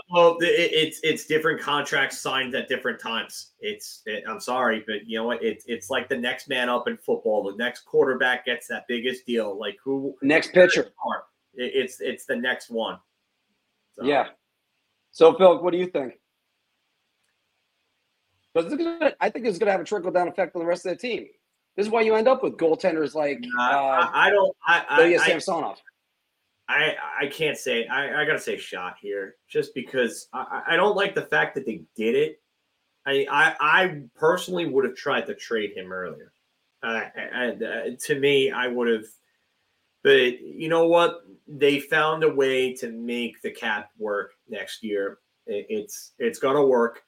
[0.09, 3.51] well, it, it's it's different contracts signed at different times.
[3.59, 5.43] It's it, I'm sorry, but you know what?
[5.43, 7.43] It's it's like the next man up in football.
[7.43, 9.55] The next quarterback gets that biggest deal.
[9.59, 10.15] Like who?
[10.23, 10.91] Next pitcher.
[11.53, 12.97] It, it's it's the next one.
[13.93, 14.03] So.
[14.03, 14.29] Yeah.
[15.11, 16.13] So Phil, what do you think?
[18.53, 18.73] Because
[19.21, 20.97] I think it's going to have a trickle down effect on the rest of the
[20.97, 21.27] team.
[21.75, 25.17] This is why you end up with goaltenders like uh, uh, I, don't I, I,
[25.17, 25.81] Samsonov.
[26.67, 30.95] I I can't say I, I gotta say shot here just because I, I don't
[30.95, 32.41] like the fact that they did it.
[33.05, 36.33] I I, I personally would have tried to trade him earlier.
[36.83, 39.05] Uh, and uh, to me, I would have.
[40.03, 41.21] But you know what?
[41.47, 45.19] They found a way to make the cap work next year.
[45.45, 47.03] It, it's it's gonna work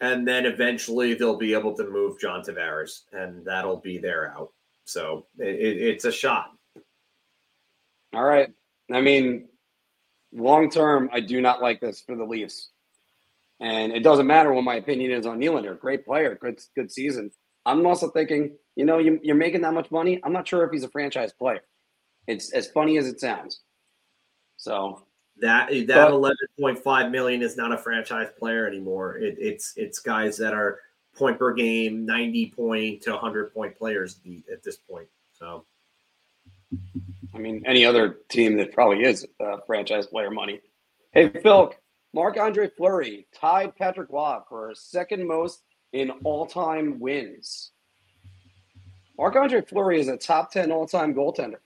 [0.00, 4.52] and then eventually they'll be able to move John Tavares, and that'll be their out.
[4.84, 6.52] So it, it's a shot.
[8.14, 8.48] All right.
[8.92, 9.48] I mean,
[10.32, 12.70] long term, I do not like this for the Leafs,
[13.60, 15.78] and it doesn't matter what my opinion is on Nylander.
[15.78, 17.30] Great player, good good season.
[17.66, 20.18] I'm also thinking, you know, you, you're making that much money.
[20.24, 21.60] I'm not sure if he's a franchise player.
[22.26, 23.60] It's as funny as it sounds.
[24.56, 25.02] So
[25.40, 29.16] that that eleven point five million is not a franchise player anymore.
[29.16, 30.80] It, it's it's guys that are
[31.14, 34.20] point per game, ninety point to hundred point players
[34.52, 35.08] at this point.
[35.32, 35.64] So,
[37.34, 40.60] I mean, any other team that probably is uh, franchise player money.
[41.12, 41.74] Hey, Phil,
[42.12, 45.62] Marc Andre Fleury tied Patrick Roy for second most
[45.92, 47.72] in all time wins.
[49.18, 51.58] Marc Andre Fleury is a top ten all time goaltender.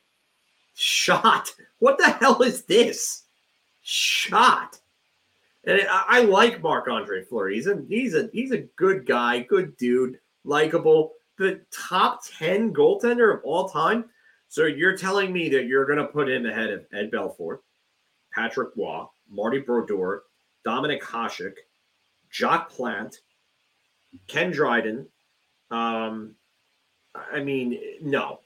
[0.75, 1.53] Shot.
[1.79, 3.24] What the hell is this?
[3.85, 4.79] Shot.
[5.65, 7.55] And I, I like Marc Andre Fleury.
[7.55, 11.13] He's a he's a he's a good guy, good dude, likable.
[11.39, 14.07] The top ten goaltender of all time.
[14.49, 17.59] So you're telling me that you're going to put him ahead of Ed Belfour,
[18.33, 20.23] Patrick Roy, Marty Brodeur,
[20.67, 21.55] Dominik Hasek,
[22.31, 23.19] Jacques Plante,
[24.29, 25.07] Ken Dryden.
[25.71, 26.37] Um,
[27.15, 28.41] I mean, no,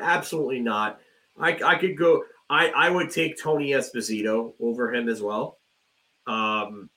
[0.00, 1.00] absolutely not.
[1.38, 2.24] I, I could go.
[2.50, 5.58] I, I would take Tony Esposito over him as well.
[6.26, 6.90] Um,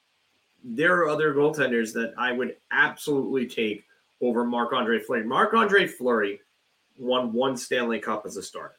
[0.64, 3.86] there are other goaltenders that I would absolutely take
[4.20, 5.26] over Marc Andre Fleury.
[5.26, 6.42] Marc Andre Fleury
[6.98, 8.76] won one Stanley Cup as a starter.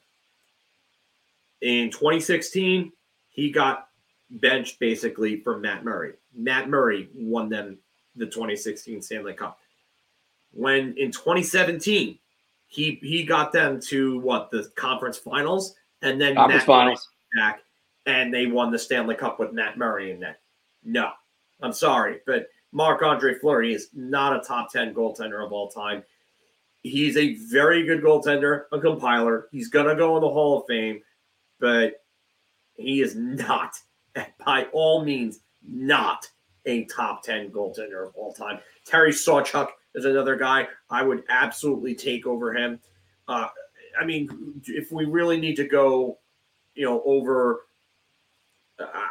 [1.61, 2.91] In 2016,
[3.29, 3.87] he got
[4.29, 6.13] benched basically for Matt Murray.
[6.35, 7.77] Matt Murray won them
[8.17, 9.59] the 2016 Stanley Cup.
[10.51, 12.19] When in 2017,
[12.67, 17.61] he he got them to what the conference finals and then Conference finals back,
[18.05, 20.39] and they won the Stanley Cup with Matt Murray in that.
[20.83, 21.11] No,
[21.61, 26.03] I'm sorry, but Marc Andre Fleury is not a top ten goaltender of all time.
[26.83, 29.47] He's a very good goaltender, a compiler.
[29.51, 31.01] He's gonna go in the Hall of Fame,
[31.59, 31.95] but
[32.75, 33.75] he is not,
[34.45, 36.29] by all means, not
[36.65, 38.59] a top 10 goaltender of all time.
[38.85, 42.79] Terry Sawchuk is another guy I would absolutely take over him.
[43.27, 43.47] Uh,
[43.99, 46.19] I mean, if we really need to go,
[46.75, 47.61] you know, over,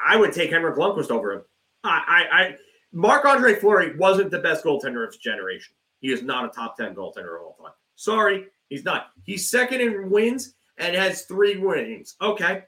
[0.07, 1.43] I would take Henrik Lundqvist over him.
[1.83, 2.57] I, I, I
[2.93, 5.75] Marc Andre Fleury wasn't the best goaltender of his generation.
[6.01, 7.73] He is not a top 10 goaltender of all time.
[7.97, 9.09] Sorry, he's not.
[9.25, 12.17] He's second in wins and has three wins.
[12.21, 12.63] Okay.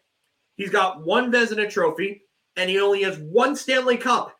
[0.57, 2.23] He's got one Vezina trophy
[2.57, 4.37] and he only has one Stanley Cup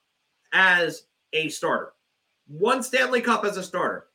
[0.53, 1.93] as a starter.
[2.49, 4.07] One Stanley Cup as a starter.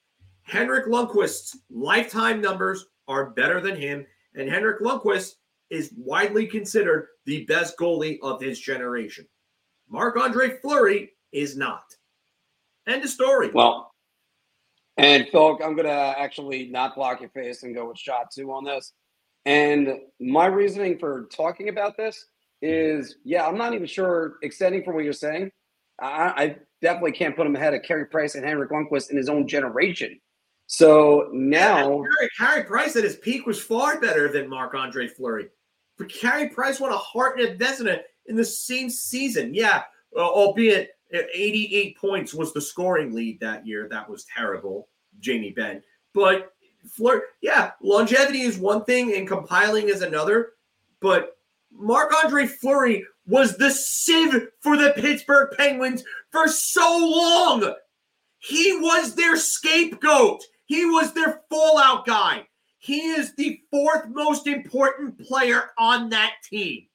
[0.44, 5.34] Henrik Lundqvist's lifetime numbers are better than him, and Henrik Lundqvist
[5.70, 9.26] is widely considered the best goalie of his generation.
[9.90, 11.84] Marc Andre Fleury is not.
[12.88, 13.52] End of story.
[13.52, 13.92] Well,
[14.98, 18.52] and Phil, I'm going to actually not block your face and go with shot two
[18.52, 18.94] on this.
[19.46, 22.26] And my reasoning for talking about this
[22.62, 25.52] is yeah, I'm not even sure, extending from what you're saying,
[26.00, 29.30] I, I definitely can't put him ahead of Carey Price and Henrik Lundqvist in his
[29.30, 30.20] own generation.
[30.72, 32.02] So now,
[32.40, 35.50] Carey Price at his peak was far better than Marc Andre Fleury.
[35.98, 39.54] But Carey Price won a Hart and a Vezina in the same season.
[39.54, 39.84] Yeah,
[40.16, 43.90] uh, albeit 88 points was the scoring lead that year.
[43.90, 44.88] That was terrible,
[45.20, 45.84] Jamie Benn.
[46.14, 46.54] But
[46.90, 50.54] Fleur, yeah, longevity is one thing and compiling is another.
[51.02, 51.36] But
[51.70, 57.74] Marc Andre Fleury was the sieve for the Pittsburgh Penguins for so long.
[58.40, 60.42] He was their scapegoat.
[60.72, 62.48] He was their fallout guy.
[62.80, 66.86] He is the fourth most important player on that team.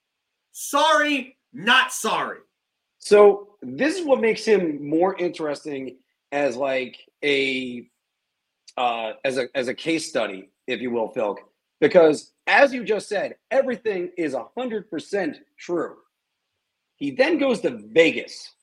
[0.53, 2.39] Sorry, not sorry.
[3.01, 5.99] So this is what makes him more interesting
[6.33, 7.87] as like a
[8.79, 11.37] uh, as a as a case study, if you will, Phil,
[11.79, 15.97] because as you just said, everything is hundred percent true.
[16.95, 18.55] He then goes to Vegas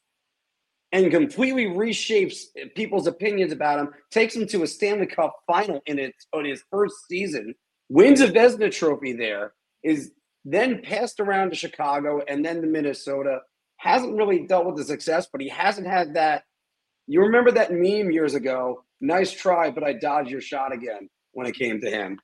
[0.94, 2.44] and completely reshapes
[2.76, 6.96] people's opinions about him, takes him to a Stanley Cup final in its his first
[7.10, 7.56] season,
[7.90, 10.12] wins a Vezina trophy there, is
[10.46, 13.40] then passed around to Chicago and then to Minnesota.
[13.78, 16.44] Hasn't really dealt with the success, but he hasn't had that.
[17.08, 18.84] You remember that meme years ago?
[19.02, 22.20] Nice try, but I dodged your shot again when it came to him.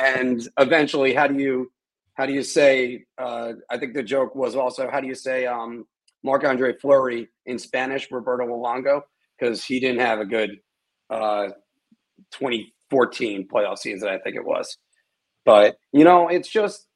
[0.00, 1.72] And eventually, how do you
[2.14, 3.06] how do you say?
[3.16, 5.86] Uh, I think the joke was also how do you say um,
[6.22, 9.02] Marc Andre Fleury in Spanish, Roberto Luongo,
[9.38, 10.60] because he didn't have a good
[11.10, 11.48] uh,
[12.32, 14.76] 2014 playoff season, I think it was.
[15.44, 16.86] But you know, it's just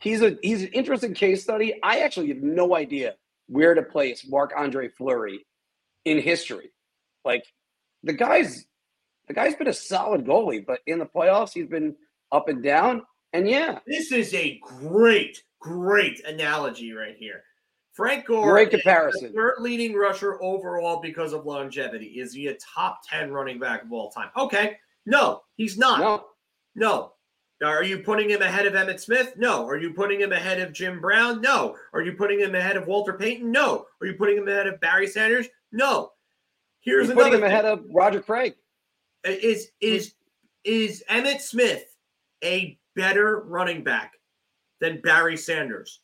[0.00, 1.74] he's a he's an interesting case study.
[1.82, 3.14] I actually have no idea
[3.48, 5.44] where to place Marc Andre Fleury
[6.04, 6.72] in history.
[7.24, 7.44] Like
[8.02, 8.66] the guy's
[9.28, 11.96] the guy's been a solid goalie, but in the playoffs he's been
[12.30, 13.02] up and down.
[13.32, 17.42] And yeah, This is a great, great analogy right here.
[17.92, 19.28] Frank Gore, Great is comparison.
[19.28, 22.06] the third leading rusher overall because of longevity.
[22.20, 24.30] Is he a top 10 running back of all time?
[24.36, 24.76] Okay.
[25.04, 26.00] No, he's not.
[26.00, 26.24] no,
[26.74, 27.12] No.
[27.62, 29.34] Are you putting him ahead of Emmitt Smith?
[29.36, 29.64] No.
[29.68, 31.40] Are you putting him ahead of Jim Brown?
[31.40, 31.76] No.
[31.92, 33.52] Are you putting him ahead of Walter Payton?
[33.52, 33.86] No.
[34.00, 35.46] Are you putting him ahead of Barry Sanders?
[35.70, 36.10] No.
[36.80, 37.50] Here's another putting him thing.
[37.52, 38.54] ahead of Roger Craig.
[39.24, 40.14] Is is
[40.64, 41.84] is Emmitt Smith
[42.42, 44.14] a better running back
[44.80, 46.00] than Barry Sanders?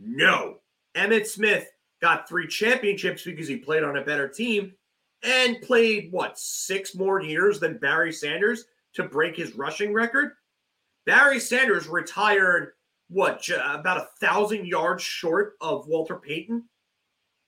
[0.00, 0.60] No.
[0.98, 1.68] Emmitt Smith
[2.02, 4.72] got three championships because he played on a better team
[5.22, 10.32] and played what six more years than Barry Sanders to break his rushing record.
[11.06, 12.72] Barry Sanders retired
[13.08, 16.64] what about a thousand yards short of Walter Payton.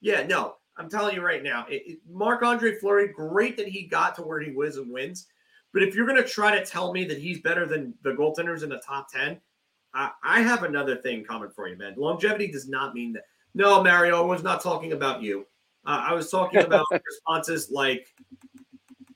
[0.01, 4.15] Yeah, no, I'm telling you right now, it, Marc Andre Fleury, great that he got
[4.17, 5.27] to where he was and wins.
[5.73, 8.63] But if you're going to try to tell me that he's better than the goaltenders
[8.63, 9.41] in the top 10,
[9.93, 11.95] I, I have another thing coming for you, man.
[11.97, 13.25] Longevity does not mean that.
[13.55, 15.47] No, Mario, I was not talking about you.
[15.87, 18.07] Uh, I was talking about responses like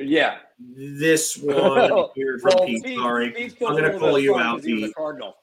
[0.00, 0.38] Yeah.
[0.58, 2.86] this one here from Well, Pete.
[2.96, 3.50] Sorry.
[3.66, 4.96] I'm gonna call you out, because he was a Pete.
[4.96, 5.34] Cardinal.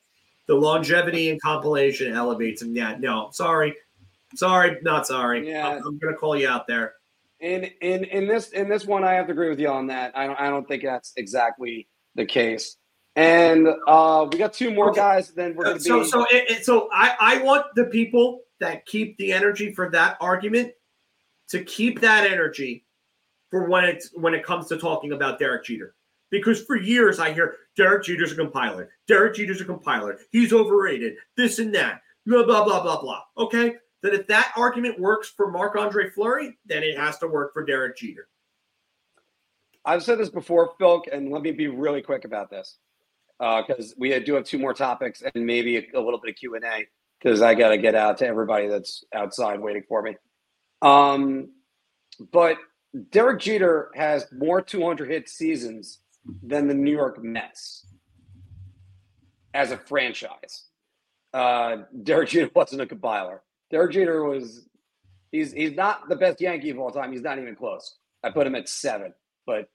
[0.47, 2.75] The longevity and compilation elevates him.
[2.75, 3.75] Yeah, no, sorry.
[4.35, 5.47] Sorry, not sorry.
[5.49, 5.67] Yeah.
[5.67, 6.93] I'm, I'm going to call you out there.
[7.41, 10.11] In in in this in this one, I have to agree with you on that.
[10.17, 12.77] I don't I don't think that's exactly the case.
[13.15, 15.31] And uh, we got two more guys.
[15.31, 15.87] Then we're going to be.
[15.89, 19.89] So, so, it, it- so I, I want the people that keep the energy for
[19.89, 20.71] that argument
[21.49, 22.85] to keep that energy
[23.49, 25.95] for when it's when it comes to talking about Derek Jeter.
[26.29, 28.91] Because for years I hear Derek Jeter's a compiler.
[29.07, 30.17] Derek Jeter's a compiler.
[30.31, 31.15] He's overrated.
[31.35, 32.01] This and that.
[32.25, 33.21] Blah blah blah blah blah.
[33.37, 37.53] Okay, that if that argument works for Marc Andre Fleury, then it has to work
[37.53, 38.29] for Derek Jeter.
[39.83, 42.77] I've said this before, Phil, and let me be really quick about this
[43.39, 46.35] uh, because we do have two more topics and maybe a, a little bit of
[46.37, 46.85] Q and A
[47.21, 50.15] because I got to get out to everybody that's outside waiting for me.
[50.81, 51.49] Um,
[52.31, 52.57] but
[53.11, 55.99] Derek Jeter has more 200 hit seasons
[56.43, 57.85] than the New York Mets
[59.53, 60.65] as a franchise.
[61.33, 63.41] Uh, Derek Jeter wasn't a compiler.
[63.69, 64.67] Derek Jeter was
[65.31, 67.11] he's he's not the best Yankee of all time.
[67.11, 67.95] He's not even close.
[68.23, 69.13] I put him at seven,
[69.45, 69.69] but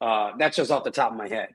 [0.00, 1.48] uh, that's just off the top of my head,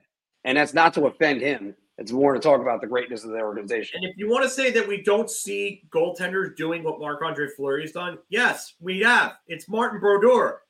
[0.44, 1.74] and that's not to offend him.
[1.98, 4.00] It's more to talk about the greatness of the organization.
[4.00, 7.48] And if you want to say that we don't see goaltenders doing what Marc Andre
[7.56, 9.32] Fleury's done, yes, we have.
[9.48, 10.62] It's Martin Brodeur.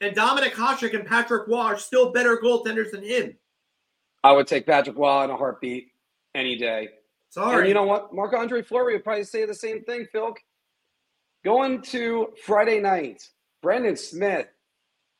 [0.00, 3.36] And Dominik Hasek and Patrick Roy are still better goaltenders than him.
[4.24, 5.92] I would take Patrick Roy in a heartbeat
[6.34, 6.88] any day.
[7.30, 7.60] Sorry.
[7.60, 8.12] And you know what?
[8.12, 10.34] Marc Andre Fleury would probably say the same thing, Phil.
[11.44, 13.28] Going to Friday night,
[13.62, 14.48] Brendan Smith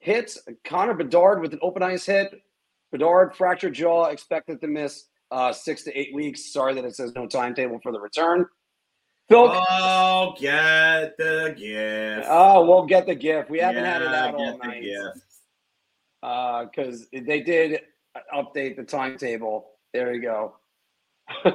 [0.01, 2.43] hits Connor Bedard with an open ice hit.
[2.91, 6.53] Bedard fractured jaw, expected to miss uh, six to eight weeks.
[6.53, 8.47] Sorry that it says no timetable for the return.
[9.29, 12.27] Phil, oh, get the gift.
[12.29, 13.49] oh, we'll get the gift.
[13.49, 15.25] We haven't had it Yeah, out all get the night gift.
[16.77, 17.81] because they did
[18.35, 19.71] update the timetable.
[19.95, 20.57] There you go.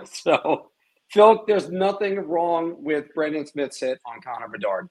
[0.05, 0.71] so,
[1.11, 4.87] Phil, there's nothing wrong with Brendan Smith's hit on Connor Bedard.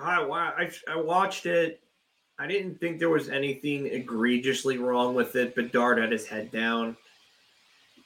[0.00, 1.80] I, I, I watched it.
[2.38, 5.54] I didn't think there was anything egregiously wrong with it.
[5.54, 6.96] but Dart had his head down.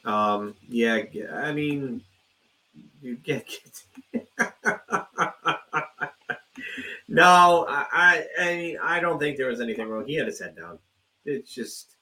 [0.05, 2.03] Um, yeah, I mean,
[3.01, 3.49] you get.
[7.09, 10.07] no, I, I, mean, I don't think there was anything wrong.
[10.07, 10.78] He had his head down.
[11.24, 11.97] It's just,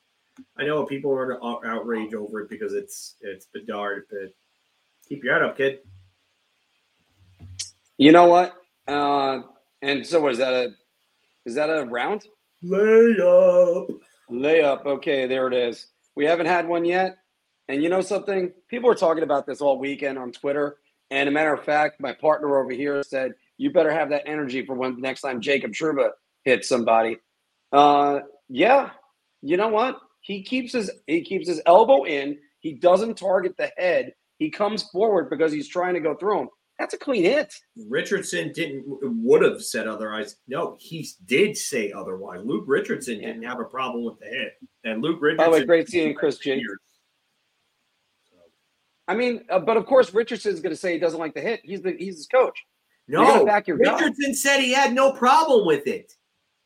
[0.57, 4.32] I know people are out- outraged over it because it's it's Bedard, but
[5.07, 5.80] keep your head up, kid.
[7.99, 8.55] You know what?
[8.88, 9.43] Uh,
[9.83, 10.72] and so what is that a
[11.47, 12.26] is that a round?
[12.64, 13.99] Layup.
[14.31, 14.87] Layup.
[14.87, 15.87] Okay, there it is.
[16.14, 17.18] We haven't had one yet.
[17.68, 18.53] And you know something?
[18.68, 20.76] People were talking about this all weekend on Twitter.
[21.11, 24.64] And a matter of fact, my partner over here said, you better have that energy
[24.64, 26.11] for when next time Jacob Trouba
[26.45, 27.18] hits somebody.
[27.72, 28.91] Uh, yeah,
[29.43, 30.01] you know what?
[30.22, 32.39] He keeps his he keeps his elbow in.
[32.61, 34.14] He doesn't target the head.
[34.39, 36.49] He comes forward because he's trying to go through him.
[36.81, 37.55] That's a clean hit.
[37.91, 40.37] Richardson didn't would have said otherwise.
[40.49, 42.41] No, he did say otherwise.
[42.43, 43.26] Luke Richardson Yeah.
[43.26, 44.55] didn't have a problem with the hit,
[44.85, 45.51] and Luke Richardson.
[45.51, 46.41] By the way, great seeing Chris.
[49.07, 51.61] I mean, uh, but of course, Richardson's going to say he doesn't like the hit.
[51.64, 52.59] He's the he's his coach.
[53.09, 53.93] No, back your guy.
[53.93, 56.11] Richardson said he had no problem with it.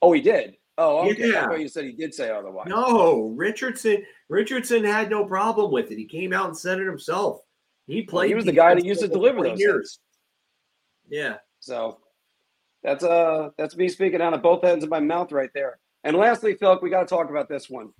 [0.01, 0.57] Oh, he did.
[0.79, 1.33] Oh, okay.
[1.33, 1.57] Yeah.
[1.57, 2.69] You said he did say otherwise.
[2.69, 4.05] No, Richardson.
[4.29, 5.99] Richardson had no problem with it.
[5.99, 7.41] He came out and said it himself.
[7.87, 8.29] He played.
[8.29, 9.99] he was the guy that used to deliver 20 those years.
[11.09, 11.37] Yeah.
[11.61, 11.99] So
[12.83, 15.79] that's uh that's me speaking out of both ends of my mouth right there.
[16.05, 17.91] And lastly, Phil, we got to talk about this one.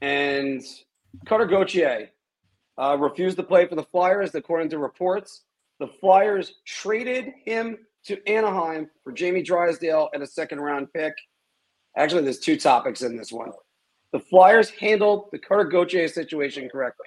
[0.00, 0.62] And
[1.26, 2.10] Cutter Gauthier
[2.78, 5.42] uh, refused to play for the Flyers, according to reports.
[5.80, 11.14] The Flyers traded him to Anaheim for Jamie Drysdale and a second round pick.
[11.96, 13.50] Actually, there's two topics in this one.
[14.12, 17.06] The Flyers handled the Cutter Gauthier situation correctly.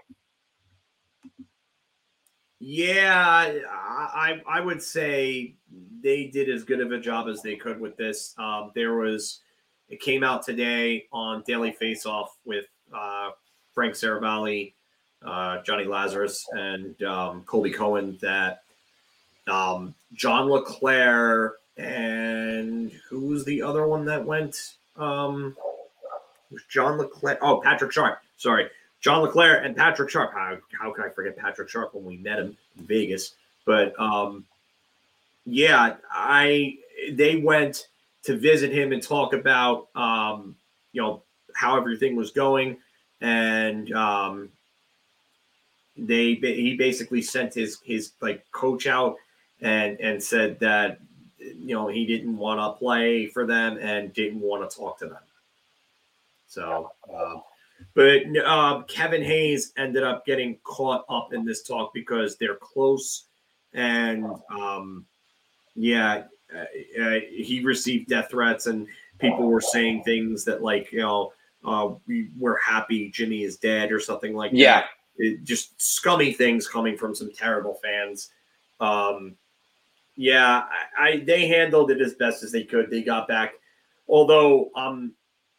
[2.65, 5.55] Yeah, I I would say
[6.01, 8.33] they did as good of a job as they could with this.
[8.37, 9.41] Um, there was
[9.89, 13.31] it came out today on Daily Face Off with uh,
[13.73, 14.71] Frank Seravalli,
[15.25, 18.63] uh, Johnny Lazarus, and um, Colby Cohen that
[19.45, 24.75] um, John LeClair and who was the other one that went?
[24.95, 25.53] Um,
[26.49, 27.39] was John LeClair.
[27.41, 28.19] Oh, Patrick Sharp.
[28.37, 28.69] Sorry.
[29.03, 30.33] John LeClair and Patrick Sharp.
[30.33, 33.35] How, how can I forget Patrick Sharp when we met him in Vegas?
[33.65, 34.45] But um,
[35.45, 36.77] yeah, I
[37.11, 37.89] they went
[38.23, 40.55] to visit him and talk about um,
[40.93, 41.21] you know
[41.53, 42.77] how everything was going,
[43.19, 44.49] and um,
[45.97, 49.17] they he basically sent his his like coach out
[49.61, 50.99] and and said that
[51.39, 55.07] you know he didn't want to play for them and didn't want to talk to
[55.07, 55.23] them.
[56.47, 56.89] So.
[57.13, 57.39] Uh,
[57.95, 63.25] but uh, Kevin Hayes ended up getting caught up in this talk because they're close,
[63.73, 65.05] and um,
[65.75, 66.23] yeah,
[66.55, 68.87] uh, uh, he received death threats, and
[69.19, 71.33] people were saying things that like you know
[71.65, 74.81] uh, we we're happy Jimmy is dead or something like Yeah.
[74.81, 74.85] that.
[75.17, 78.31] It, just scummy things coming from some terrible fans.
[78.79, 79.35] Um,
[80.15, 80.63] yeah,
[80.97, 82.89] I, I they handled it as best as they could.
[82.89, 83.53] They got back,
[84.07, 85.13] although um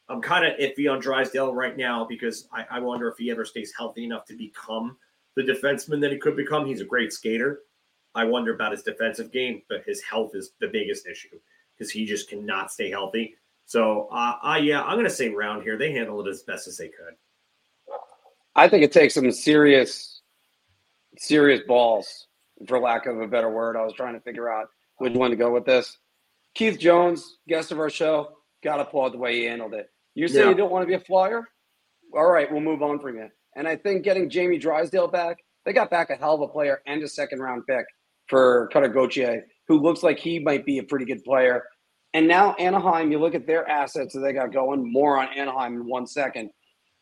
[0.09, 3.45] I'm kind of iffy on Drysdale right now because I, I wonder if he ever
[3.45, 4.97] stays healthy enough to become
[5.37, 6.67] the defenseman that he could become.
[6.67, 7.61] He's a great skater.
[8.15, 11.37] I wonder about his defensive game, but his health is the biggest issue
[11.77, 13.35] because he just cannot stay healthy.
[13.67, 15.77] So, uh, uh yeah, I'm going to say round here.
[15.77, 17.15] They handled it as best as they could.
[18.55, 20.21] I think it takes some serious,
[21.17, 22.29] serious balls,
[22.69, 23.77] for lack of a better word.
[23.77, 25.99] I was trying to figure out which one to go with this.
[26.55, 29.91] Keith Jones, guest of our show, got to applaud the way he handled it.
[30.15, 30.49] You say Yeah.
[30.51, 31.49] you don't want to be a flyer?
[32.15, 33.29] All right, we'll move on from you.
[33.57, 36.81] And I think getting Jamie Drysdale back, they got back a hell of a player
[36.87, 37.85] and a second round pick
[38.29, 41.65] for Cutter Gauthier, who looks like he might be a pretty good player.
[42.13, 45.75] And now Anaheim, you look at their assets that they got going, more on Anaheim
[45.75, 46.51] in one second.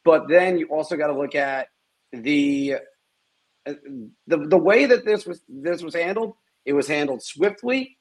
[0.04, 1.68] But then you also got to look at
[2.12, 2.76] the
[3.64, 3.76] the
[4.26, 6.34] the way that this was this was handled.
[6.64, 7.98] It was handled swiftly,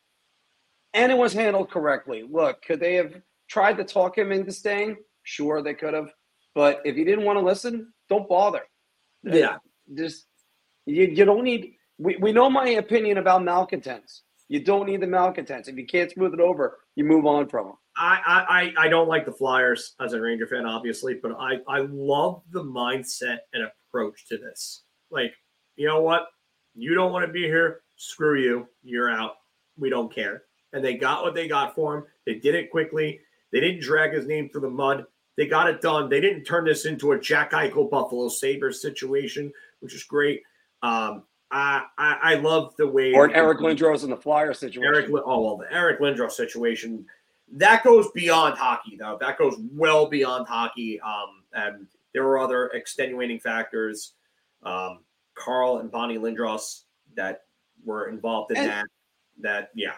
[0.94, 2.24] and it was handled correctly.
[2.28, 3.14] Look, could they have
[3.52, 4.98] tried to talk him into staying?
[5.24, 6.12] Sure, they could have.
[6.56, 8.62] But if you didn't want to listen, don't bother.
[9.24, 9.58] Yeah.
[9.96, 10.26] just
[10.86, 11.74] you, you don't need.
[11.98, 14.24] We, we know my opinion about malcontents.
[14.48, 15.68] You don't need the malcontents.
[15.68, 17.76] If you can't smooth it over, you move on from them.
[17.96, 21.58] I, I, I I don't like the Flyers as a Ranger fan, obviously, but I,
[21.68, 24.84] I love the mindset and approach to this.
[25.10, 25.34] Like,
[25.76, 26.28] you know what?
[26.74, 27.82] You don't want to be here.
[27.98, 28.68] Screw you.
[28.82, 29.36] You're out.
[29.78, 30.44] We don't care.
[30.74, 32.04] And they got what they got for him.
[32.26, 33.20] They did it quickly.
[33.52, 35.06] They didn't drag his name through the mud.
[35.38, 36.10] They got it done.
[36.10, 40.44] They didn't turn this into a Jack Eichel Buffalo Sabres situation, which is great.
[40.84, 44.84] Um, I, I I love the way Or an Eric Lindros in the Flyer situation.
[44.84, 47.06] Eric, Lin- oh well, the Eric Lindros situation
[47.54, 49.18] that goes beyond hockey, though.
[49.20, 51.02] That goes well beyond hockey.
[51.02, 54.14] Um, and there were other extenuating factors.
[54.64, 55.00] Um,
[55.36, 56.84] Carl and Bonnie Lindros
[57.16, 57.42] that
[57.84, 58.86] were involved in And- that.
[59.40, 59.96] That yeah,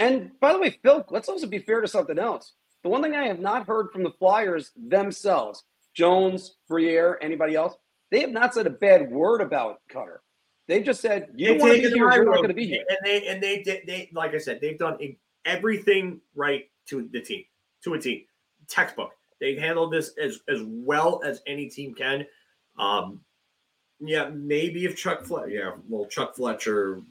[0.00, 2.54] And by the way, Phil, let's also be fair to something else.
[2.82, 5.62] The one thing I have not heard from the Flyers themselves,
[5.94, 7.74] Jones, Briere, anybody else,
[8.10, 10.22] they have not said a bad word about Cutter.
[10.66, 12.12] They just said you want to be here.
[12.12, 12.84] You're not going to be here.
[12.88, 14.96] And they and they did they like I said, they've done
[15.44, 17.44] everything right to the team,
[17.84, 18.22] to a team.
[18.68, 19.10] Textbook.
[19.40, 22.26] They've handled this as as well as any team can.
[22.78, 23.20] Um,
[24.00, 27.02] yeah, maybe if Chuck Fletcher, yeah, well, Chuck Fletcher,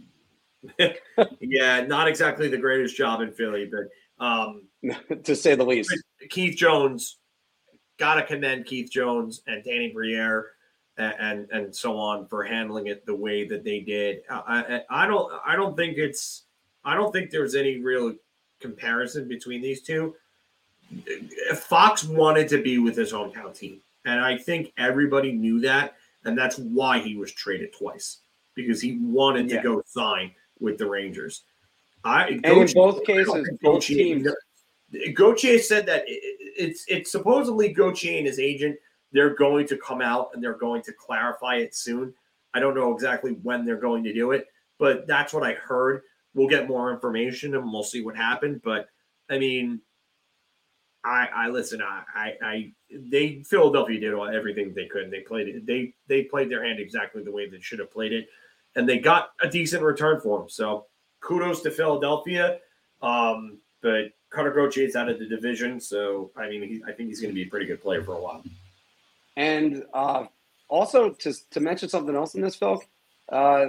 [1.40, 4.64] yeah, not exactly the greatest job in Philly, but um,
[5.24, 5.94] to say the least.
[6.30, 7.18] Keith Jones,
[7.98, 10.48] gotta commend Keith Jones and Danny Briere
[10.98, 14.22] and, and and so on for handling it the way that they did.
[14.30, 16.44] I, I I don't I don't think it's
[16.84, 18.14] I don't think there's any real
[18.60, 20.16] comparison between these two.
[21.56, 25.96] Fox wanted to be with his hometown team, and I think everybody knew that,
[26.26, 28.18] and that's why he was traded twice
[28.56, 29.58] because he wanted Yeah.
[29.58, 31.44] to go sign with the Rangers.
[32.04, 34.28] I And in both cases, both teams.
[35.14, 38.78] Gauthier said that it- it's it's supposedly Gauthier and his agent.
[39.12, 42.14] They're going to come out and they're going to clarify it soon.
[42.54, 44.48] I don't know exactly when they're going to do it,
[44.78, 46.02] but that's what I heard.
[46.34, 48.62] We'll get more information and we'll see what happened.
[48.64, 48.90] But
[49.30, 49.82] I mean,
[51.04, 51.82] I I listen.
[51.82, 55.12] I I, I they Philadelphia did all, everything they could.
[55.12, 55.66] They played it.
[55.66, 58.28] They they played their hand exactly the way they should have played it,
[58.76, 60.50] and they got a decent return for him.
[60.50, 60.86] So
[61.22, 62.60] kudos to Philadelphia.
[63.02, 67.22] Um, but Cutter is out of the division, so I mean, he, I think he's
[67.22, 68.44] going to be a pretty good player for a while.
[69.38, 70.26] And uh,
[70.68, 72.82] also to to mention something else in this, Phil,
[73.30, 73.68] uh,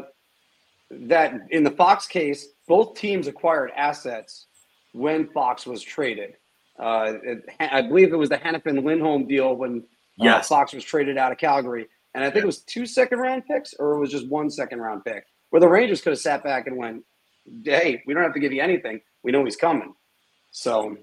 [0.91, 4.47] that in the Fox case, both teams acquired assets
[4.93, 6.35] when Fox was traded.
[6.79, 10.49] Uh, it, I believe it was the Hanifin Lindholm deal when uh, Yes.
[10.49, 13.75] Fox was traded out of Calgary, and I think it was two second round picks,
[13.75, 16.67] or it was just one second round pick, where the Rangers could have sat back
[16.67, 17.05] and went,
[17.65, 19.01] "Hey, we don't have to give you anything.
[19.23, 19.95] We know he's coming."
[20.51, 20.97] So,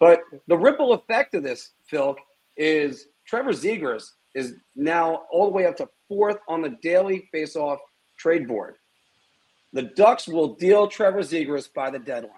[0.00, 2.16] but the ripple effect of this, Phil,
[2.56, 7.78] is Trevor Zegras is now all the way up to fourth on the daily face-off
[8.16, 8.76] trade board.
[9.72, 12.32] The Ducks will deal Trevor Zegras by the deadline.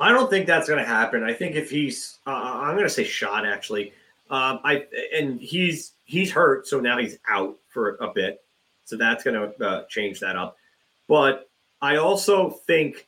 [0.00, 1.22] I don't think that's going to happen.
[1.22, 3.92] I think if he's, uh, I'm going to say shot actually.
[4.32, 8.42] Um, I and he's he's hurt, so now he's out for a bit,
[8.84, 10.56] so that's going to uh, change that up.
[11.06, 11.50] But
[11.82, 13.06] I also think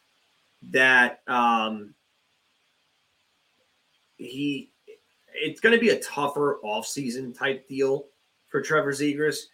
[0.70, 1.94] that um,
[4.18, 4.70] he,
[5.32, 8.04] it's going to be a tougher offseason type deal
[8.48, 9.44] for Trevor Zegras.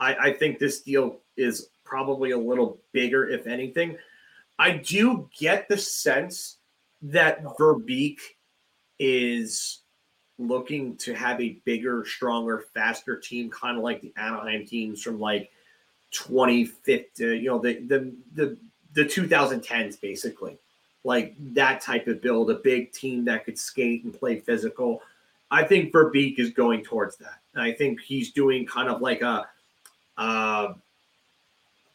[0.00, 3.96] I, I think this deal is probably a little bigger, if anything.
[4.58, 6.56] I do get the sense
[7.02, 8.18] that Verbeek
[8.98, 9.82] is
[10.48, 15.20] looking to have a bigger, stronger, faster team, kind of like the Anaheim teams from
[15.20, 15.50] like
[16.12, 18.56] 2015, you know, the the the
[18.94, 20.56] the 2010s basically.
[21.02, 25.02] Like that type of build, a big team that could skate and play physical.
[25.50, 27.38] I think Verbeek is going towards that.
[27.54, 29.48] And I think he's doing kind of like a
[30.18, 30.74] uh,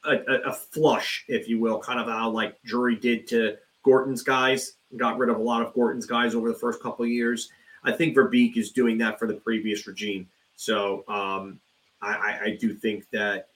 [0.03, 0.15] a,
[0.47, 5.17] a, flush, if you will, kind of how like Drury did to Gorton's guys, got
[5.17, 7.49] rid of a lot of Gorton's guys over the first couple years.
[7.85, 10.27] I think Verbeek is doing that for the previous regime.
[10.55, 11.59] So um,
[12.01, 13.49] I, I, do think that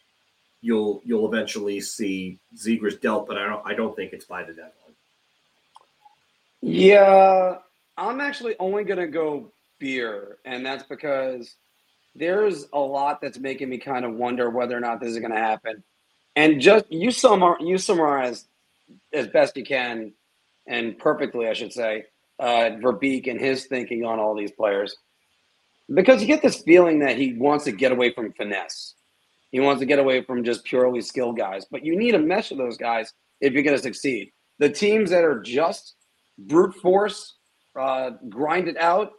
[0.61, 4.53] you'll you'll eventually see Zegras dealt, but I don't I don't think it's by the
[4.53, 4.73] deadline.
[6.61, 7.57] Yeah,
[7.97, 11.56] I'm actually only to go beer, and that's because
[12.15, 15.38] there's a lot that's making me kind of wonder whether or not this is to
[15.38, 15.84] happen.
[16.35, 18.45] And just you summar you summarize
[19.14, 20.14] as best you can
[20.68, 22.06] and perfectly, I should say,
[22.40, 24.95] uh, Verbeek and his thinking on all these players,
[25.94, 28.95] because you get this feeling that he wants to get away from finesse.
[29.52, 32.52] He wants to get away from just purely skill guys, but you need a mesh
[32.52, 34.32] of those guys if you're going to succeed.
[34.60, 35.95] The teams that are just
[36.38, 37.36] brute force,
[37.76, 39.11] uh, grind it out,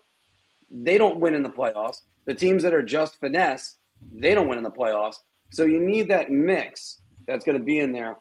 [0.70, 2.02] they don't win in the playoffs.
[2.26, 3.76] The teams that are just finesse,
[4.12, 5.16] they don't win in the playoffs.
[5.50, 8.16] So you need that mix that's going to be in there.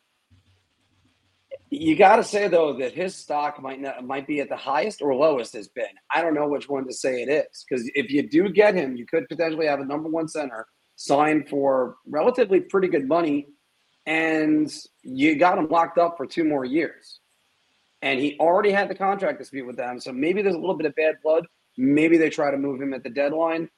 [1.72, 5.02] You got to say though that his stock might not might be at the highest
[5.02, 5.86] or lowest has been.
[6.14, 8.96] I don't know which one to say it is because if you do get him,
[8.98, 13.48] you could potentially have a number one center signed for relatively pretty good money,
[14.06, 14.74] and
[15.04, 17.20] you got him locked up for two more years
[18.02, 20.00] and he already had the contract dispute with them.
[20.00, 21.46] So maybe there's a little bit of bad blood.
[21.78, 23.70] Maybe they try to move him at the deadline.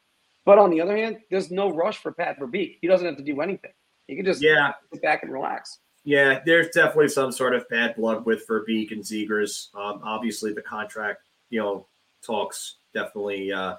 [0.46, 2.78] But on the other hand, there's no rush for Pat Verbeek.
[2.82, 3.72] He doesn't have to do anything.
[4.08, 5.80] He can just Yeah, sit back and relax.
[6.04, 9.74] Yeah, there's definitely some sort of bad blood with Verbeek and Zegras.
[9.76, 11.86] Um, obviously, the contract, you know,
[12.24, 13.76] talks definitely, uh,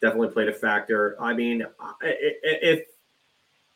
[0.00, 1.16] definitely played a factor.
[1.18, 1.64] I mean,
[2.02, 2.86] if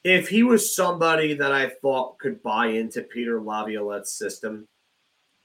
[0.04, 4.68] if he was somebody that I thought could buy into Peter Laviolette's system,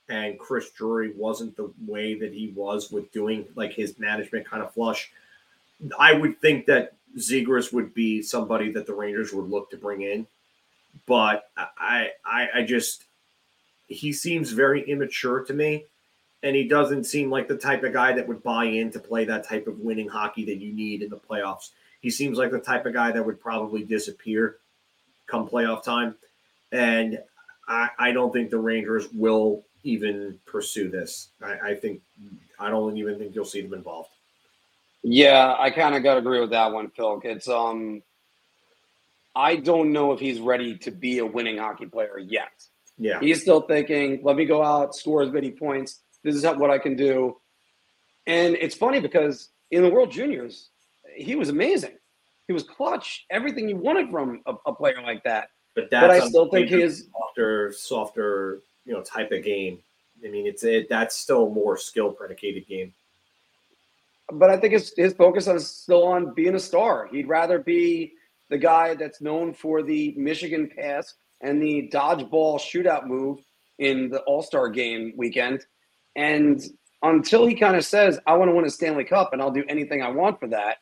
[0.10, 4.62] and Chris Drury wasn't the way that he was with doing like his management kind
[4.62, 5.12] of flush,
[5.98, 10.02] I would think that Zegras would be somebody that the Rangers would look to bring
[10.02, 10.28] in,
[11.06, 13.06] but I, I, I just
[13.88, 15.86] he seems very immature to me,
[16.44, 19.26] and he doesn't seem like the type of guy that would buy in to play
[19.26, 21.70] that type of winning hockey that you need in the playoffs.
[22.02, 24.58] He seems like the type of guy that would probably disappear
[25.28, 26.16] come playoff time,
[26.72, 27.20] and
[27.68, 31.30] I, I don't think the Rangers will even pursue this.
[31.44, 32.02] I, I think
[32.60, 34.10] I don't even think you'll see them involved.
[35.04, 37.22] Yeah, I kind of got to agree with that one, Phil.
[37.24, 38.04] It's um,
[39.36, 42.52] I don't know if he's ready to be a winning hockey player yet.
[42.98, 46.02] Yeah, He's still thinking, let me go out, score as many points.
[46.24, 47.38] This is what I can do.
[48.28, 50.70] And it's funny because in the World Juniors,
[51.16, 51.98] he was amazing.
[52.48, 55.50] He was clutch, everything you wanted from a, a player like that.
[55.74, 59.80] but that's But I still think major his softer, softer, you know, type of game.
[60.24, 62.94] I mean, it's it that's still a more skill predicated game.
[64.32, 67.08] but I think his his focus is still on being a star.
[67.12, 68.14] He'd rather be
[68.52, 73.40] the guy that's known for the Michigan pass and the dodgeball shootout move
[73.80, 75.66] in the All Star game weekend.
[76.16, 76.62] And
[77.02, 79.64] until he kind of says, "I want to win a Stanley Cup and I'll do
[79.68, 80.78] anything I want for that,"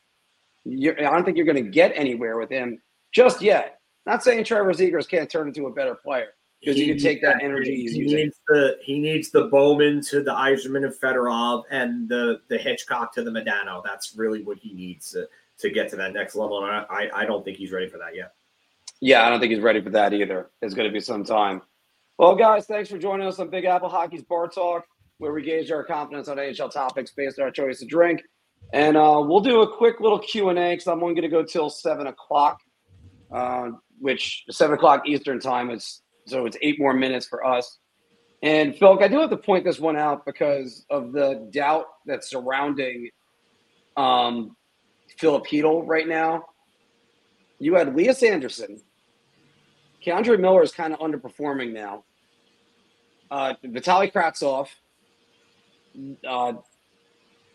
[0.66, 2.82] you're, I don't think you're going to get anywhere with him
[3.14, 3.80] just yet.
[4.06, 6.30] Not saying Trevor Zegras can't turn into a better player
[6.60, 8.06] because you He- can take that energy he using.
[8.18, 13.14] needs the he needs the Bowman to the Yzerman and Fedorov and the the Hitchcock
[13.14, 13.82] to the Modano.
[13.86, 15.28] That's really what he needs to,
[15.60, 16.64] to get to that next level.
[16.64, 18.34] And I, I don't think he's ready for that yet.
[19.02, 20.50] Yeah, I don't think he's ready for that either.
[20.62, 21.62] It's going to be some time.
[22.18, 24.86] Well, guys, thanks for joining us on Big Apple Hockey's Bar Talk,
[25.20, 28.24] where we gauge our confidence on NHL topics based on our choice of drink.
[28.74, 31.30] And uh, we'll do a quick little Q and A because I'm only going to
[31.30, 32.60] go till seven o'clock,
[33.32, 33.70] uh,
[34.00, 37.80] which seven o'clock Eastern time is so it's eight more minutes for us.
[38.42, 42.30] And Phil, I do have to point this one out because of the doubt that's
[42.30, 43.10] surrounding
[43.98, 44.56] um,
[45.20, 46.46] Filip Chytil right now.
[47.60, 48.82] You had Lias Andersson.
[50.06, 52.06] K'Andre Miller is kind of underperforming now.
[53.30, 54.70] Uh, Vitaly Kravtsov,
[56.26, 56.54] uh,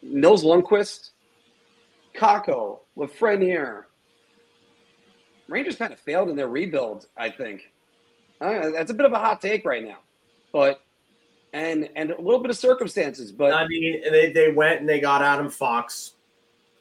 [0.03, 1.11] Nils Lundqvist,
[2.15, 3.85] Kakko, Lafreniere.
[5.49, 7.63] Rangers kind of failed in their rebuild, I think.
[8.43, 9.99] Uh, that's a bit of a hot take right now,
[10.53, 10.81] but
[11.55, 15.01] and and a little bit of circumstances, but I mean, they, they went and they
[15.01, 16.15] got Adam Fox,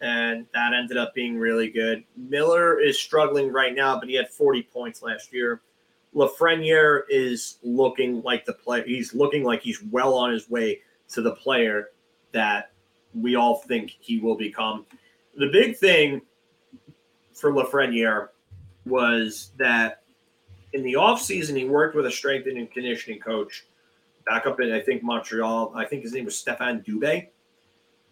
[0.04, 2.04] and that ended up being really good.
[2.18, 5.62] Miller is struggling right now, but he had 40 points last year.
[6.14, 8.84] Lafreniere is looking like the player.
[8.86, 10.82] He's looking like he's well on his way
[11.14, 11.92] to the player
[12.34, 12.74] that
[13.16, 14.86] we all think he will become.
[15.38, 16.22] The big thing
[17.34, 18.28] for Lafreniere
[18.86, 20.04] was that
[20.74, 23.66] in the offseason, he worked with a strength and conditioning coach
[24.26, 25.72] back up in I think Montreal.
[25.76, 27.28] I think his name was Stefan Dubé,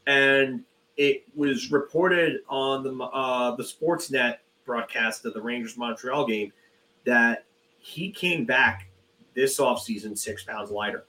[0.07, 0.63] and
[1.01, 6.53] it was reported on the uh, the Sportsnet broadcast of the Rangers Montreal game
[7.05, 7.45] that
[7.79, 8.87] he came back
[9.33, 11.05] this offseason six pounds lighter,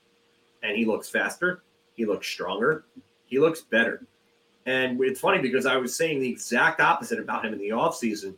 [0.62, 1.62] and he looks faster,
[1.92, 2.86] he looks stronger,
[3.26, 4.06] he looks better.
[4.64, 8.34] And it's funny because I was saying the exact opposite about him in the offseason,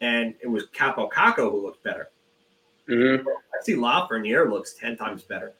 [0.00, 2.10] and it was Kaapo Kakko who looked better.
[2.86, 3.24] Mhm.
[3.52, 5.54] Alexis Lafreniere looks 10 times better.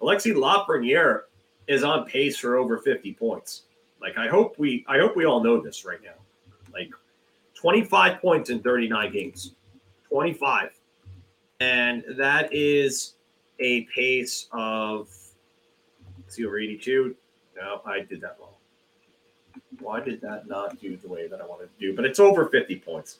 [0.00, 1.22] Alexis Lafreniere
[1.68, 3.65] is on pace for over 50 points.
[4.00, 6.14] Like I hope we I hope we all know this right now.
[6.72, 6.90] Like
[7.54, 9.54] 25 points in 39 games.
[10.08, 10.70] 25.
[11.60, 13.14] And that is
[13.58, 15.08] a pace of
[16.28, 17.16] see over 82.
[17.56, 18.50] No, I did that wrong.
[19.80, 21.96] Why did that not do the way that I wanted to do?
[21.96, 23.18] But it's over 50 points.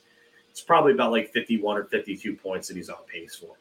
[0.50, 3.56] It's probably about like 51 or 52 points that he's on pace for.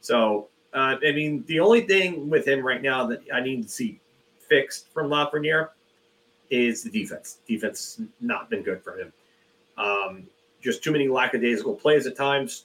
[0.00, 3.68] So, uh, I mean, the only thing with him right now that I need to
[3.68, 4.00] see
[4.48, 5.70] fixed from Lafreniere
[6.54, 7.38] is the defense.
[7.46, 9.12] Defense has not been good for him.
[9.76, 10.26] Um,
[10.62, 12.64] just too many lackadaisical plays at times.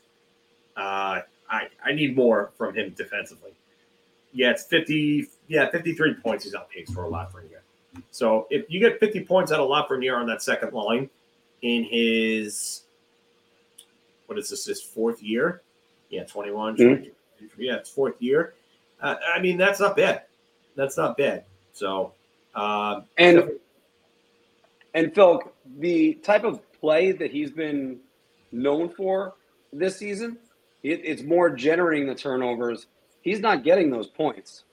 [0.77, 3.51] Uh, I, I need more from him defensively.
[4.31, 7.61] Yeah, it's 50, yeah, 53 points he's on pace for Lafreniere.
[8.11, 11.09] So if you get 50 points out of Lafreniere on that second line
[11.63, 12.83] in his,
[14.27, 15.61] what is this, his fourth year?
[16.11, 16.77] Yeah, 21, Mhm.
[16.77, 17.11] 22,
[17.57, 18.53] yeah, it's fourth year.
[19.01, 20.23] Uh, I mean, that's not bad.
[20.75, 21.45] That's not bad.
[21.73, 22.13] So,
[22.53, 23.59] um, And
[24.93, 25.41] and Phil,
[25.77, 27.99] the type of play that he's been
[28.51, 29.35] known for
[29.71, 30.37] this season,
[30.83, 32.87] it, it's more generating the turnovers.
[33.21, 34.63] He's not getting those points.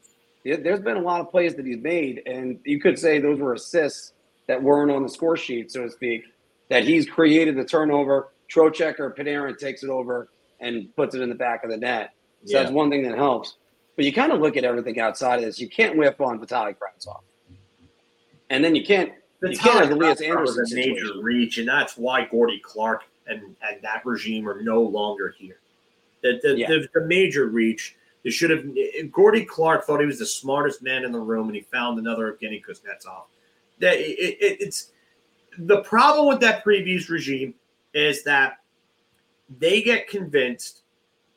[0.45, 3.39] There- There's been a lot of plays that he's made, and you could say those
[3.41, 4.13] were assists
[4.47, 6.23] that weren't on the score sheet, so to speak.
[6.69, 8.33] That he's created the turnover.
[8.53, 10.29] Trocheck or Panarin takes it over
[10.61, 12.11] and puts it in the back of the net.
[12.45, 12.63] So Yeah.
[12.63, 13.57] that's one thing that helps.
[13.97, 15.59] But you kind of look at everything outside of this.
[15.61, 17.21] You can't whiff on Vitaly Kravtsov.
[18.51, 21.23] And then you can't The You can't have Elias Johnson was Anderson a major situation.
[21.25, 25.59] reach, and that's why Gordie Clark and, and that regime are no longer here.
[26.23, 26.69] The, the, Yeah.
[26.69, 28.65] the, the major reach, they should have.
[29.13, 32.33] Gordie Clark thought he was the smartest man in the room, and he found another
[32.33, 33.25] Evgeny Kuznetsov.
[33.79, 34.93] That it, it, it's
[35.59, 37.55] the problem with that previous regime
[37.95, 38.59] is that
[39.59, 40.83] they get convinced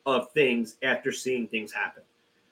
[0.05, 2.03] of things after seeing things happen.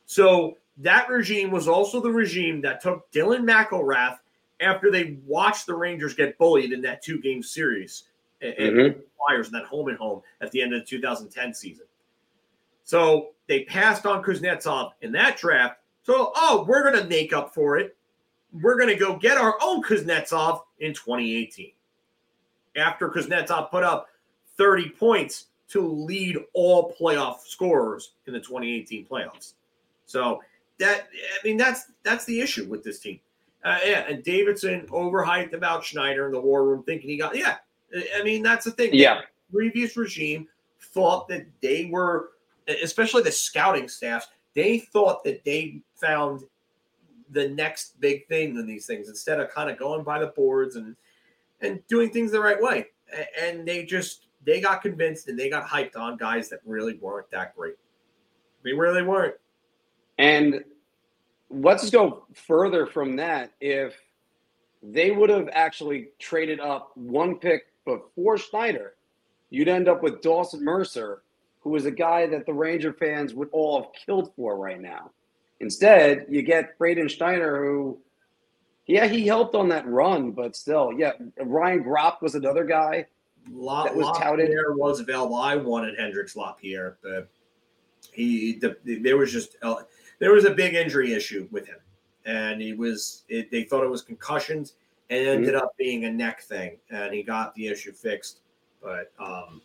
[0.05, 4.19] So that regime was also the regime that took Dylan McIlrath
[4.59, 8.03] after they watched the Rangers get bullied in that two game series
[8.41, 9.03] and Mhm.
[9.17, 11.85] Flyers in that home and home at the end of the 2010 season.
[12.83, 15.81] So they passed on Kuznetsov in that draft.
[16.03, 17.97] So, oh, we're going to make up for it.
[18.53, 21.73] We're going to go get our own Kuznetsov in 2018.
[22.75, 24.07] After Kuznetsov put up
[24.55, 29.53] 30 points to lead all playoff scorers in the 2018 playoffs.
[30.05, 30.41] So
[30.79, 33.19] that I mean that's that's the issue with this team.
[33.63, 37.57] Uh, yeah, and Davidson overhyped about Schneider in the war room, thinking he got yeah.
[38.15, 38.91] I mean that's the thing.
[38.93, 39.21] Yeah.
[39.49, 40.47] The previous regime
[40.93, 42.29] thought that they were,
[42.83, 46.43] especially the scouting staffs, they thought that they found
[47.31, 50.75] the next big thing in these things instead of kind of going by the boards
[50.75, 50.95] and
[51.61, 52.87] and doing things the right way.
[53.41, 57.29] And they just they got convinced and they got hyped on guys that really weren't
[57.31, 57.75] that great.
[58.63, 59.35] They really weren't.
[60.17, 60.63] And
[61.49, 63.51] let's go further from that.
[63.59, 63.95] If
[64.83, 68.95] they would have actually traded up one pick before Schneider,
[69.49, 71.23] you'd end up with Dawson Mercer,
[71.61, 75.11] who is a guy that the Ranger fans would all have killed for right now.
[75.59, 77.97] Instead, you get Braden Schneider, who,
[78.85, 83.07] yeah, he helped on that run, but still, yeah, Ryan Gropp was another guy.
[83.51, 84.49] La, That was touted.
[84.49, 85.35] Lapierre was available.
[85.35, 87.29] I wanted Hendrix Lapierre, but
[88.11, 89.75] he the, there was just uh,
[90.19, 91.77] there was a big injury issue with him,
[92.25, 94.73] and he was it, they thought it was concussions,
[95.09, 98.39] and it ended up being a neck thing, and he got the issue fixed,
[98.81, 99.61] but um,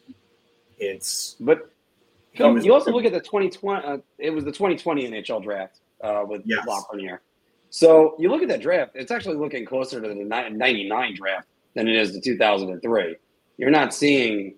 [0.79, 1.71] it's But
[2.33, 5.81] He was- you also look at the 2020, uh, it was the 2020 NHL draft
[6.01, 6.67] uh, with Yes.
[6.67, 7.19] Lafreniere.
[7.71, 11.49] So you look at that draft, it's actually looking closer to the ni- 99 draft
[11.75, 13.17] than it is the 2003.
[13.59, 14.55] You're not seeing,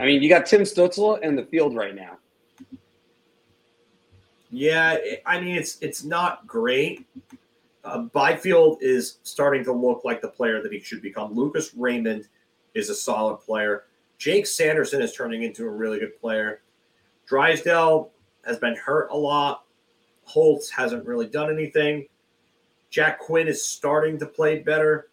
[0.00, 2.18] I mean, you got Tim Stützle in the field right now.
[4.54, 7.06] Yeah, I mean it's it's not great.
[7.84, 11.34] Uh, Byfield is starting to look like the player that he should become.
[11.34, 12.28] Lucas Raymond
[12.74, 13.84] is a solid player.
[14.16, 16.62] Jake Sanderson is turning into a really good player.
[17.26, 18.10] Drysdale
[18.46, 19.64] has been hurt a lot.
[20.24, 22.06] Holtz hasn't really done anything.
[22.90, 25.08] Jack Quinn is starting to play better.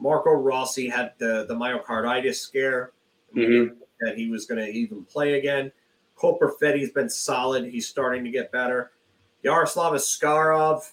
[0.00, 2.92] Marco Rossi had the, the myocarditis scare
[3.36, 3.76] Mhm.
[4.00, 5.70] that he was going to even play again.
[6.18, 7.64] Cole Perfetti's been solid.
[7.66, 8.90] He's starting to get better.
[9.44, 10.92] Yaroslav Askarov,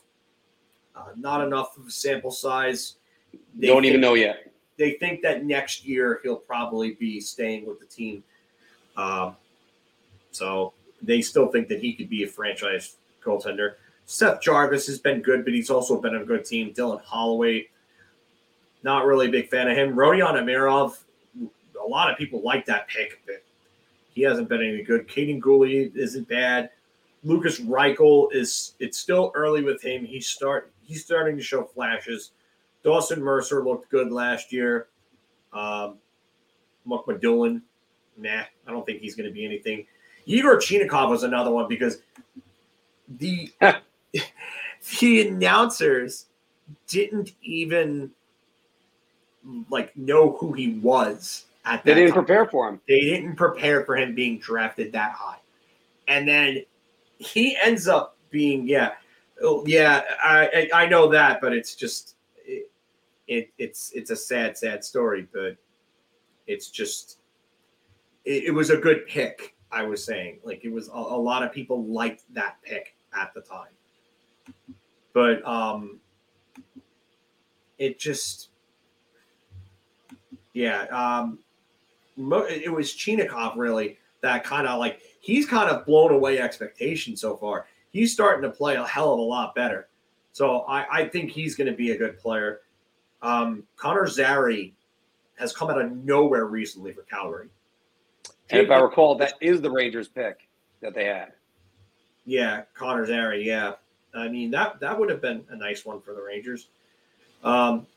[0.95, 2.95] uh, not enough of a sample size.
[3.55, 4.51] They Don't even know yet.
[4.77, 8.23] They think that next year he'll probably be staying with the team.
[8.97, 9.35] Um,
[10.31, 13.75] so they still think that he could be a franchise goaltender.
[14.05, 16.71] Seth Jarvis has been good, but he's also been on a good team.
[16.71, 17.67] Dylan Holloway,
[18.83, 19.95] not really a big fan of him.
[19.95, 20.97] Rodion Amirov,
[21.83, 23.41] a lot of people like that pick, but
[24.15, 25.07] he hasn't been any good.
[25.07, 26.71] Kaiden Guhle isn't bad.
[27.23, 30.05] Lucas Reichel is it's still early with him.
[30.05, 32.31] He's start he's starting to show flashes.
[32.83, 34.87] Dawson Mercer looked good last year.
[35.51, 35.97] Um,
[36.87, 37.61] Madulin,
[38.15, 39.85] nah, I don't think he's going to be anything.
[40.25, 41.99] Igor Chinakhov was another one because
[43.17, 43.51] the
[44.99, 46.27] the announcers
[46.87, 48.11] didn't even
[49.69, 51.44] like know who he was
[51.83, 52.25] They didn't time.
[52.25, 52.79] prepare for him.
[52.87, 55.39] They didn't prepare for him being drafted that high.
[56.07, 56.63] And then
[57.17, 58.91] he ends up being, yeah,
[59.41, 62.15] oh, yeah, I, I I know that, but it's just
[62.45, 62.69] it,
[63.27, 65.57] it it's it's a sad, sad story, but
[66.47, 67.19] it's just
[68.25, 70.39] it, it was a good pick, I was saying.
[70.43, 73.71] Like it was a, a lot of people liked that pick at the time.
[75.13, 75.99] But um
[77.77, 78.49] it just
[80.53, 81.39] yeah, um
[82.17, 87.35] it was Chinakhov really that kind of like he's kind of blown away expectations so
[87.37, 87.67] far.
[87.91, 89.87] He's starting to play a hell of a lot better.
[90.31, 92.61] So I, I think he's going to be a good player.
[93.21, 94.73] Um, Connor Zary
[95.35, 97.49] has come out of nowhere recently for Calgary.
[98.49, 100.47] And if I recall, that is the Rangers pick
[100.81, 101.33] that they had.
[102.25, 103.45] Yeah, Connor Zary.
[103.45, 103.73] Yeah,
[104.13, 106.67] I mean that that would have been a nice one for the Rangers.
[107.43, 107.87] Um,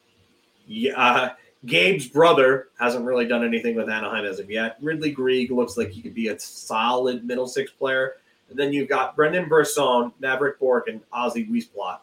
[0.66, 1.30] yeah, uh,
[1.66, 4.76] Gabe's brother hasn't really done anything with Anaheim as of yet.
[4.80, 8.14] Ridly Greig looks like he could be a solid middle six player.
[8.48, 11.98] And then you've got Brendan Brisson, Mavrik Bourque, and Ozzy Wiesblatt.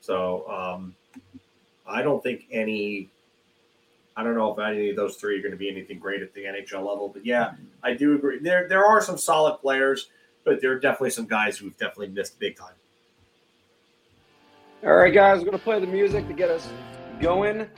[0.00, 0.94] So um,
[1.86, 3.08] I don't think any
[4.16, 6.32] I don't know if any of those three are going to be anything great at
[6.32, 7.52] the NHL level, but yeah,
[7.82, 8.38] I do agree.
[8.38, 10.08] There there are some solid players,
[10.44, 12.74] but there are definitely some guys who've definitely missed big time.
[14.84, 16.68] All right, guys, we're gonna play the music to get us
[17.20, 17.68] going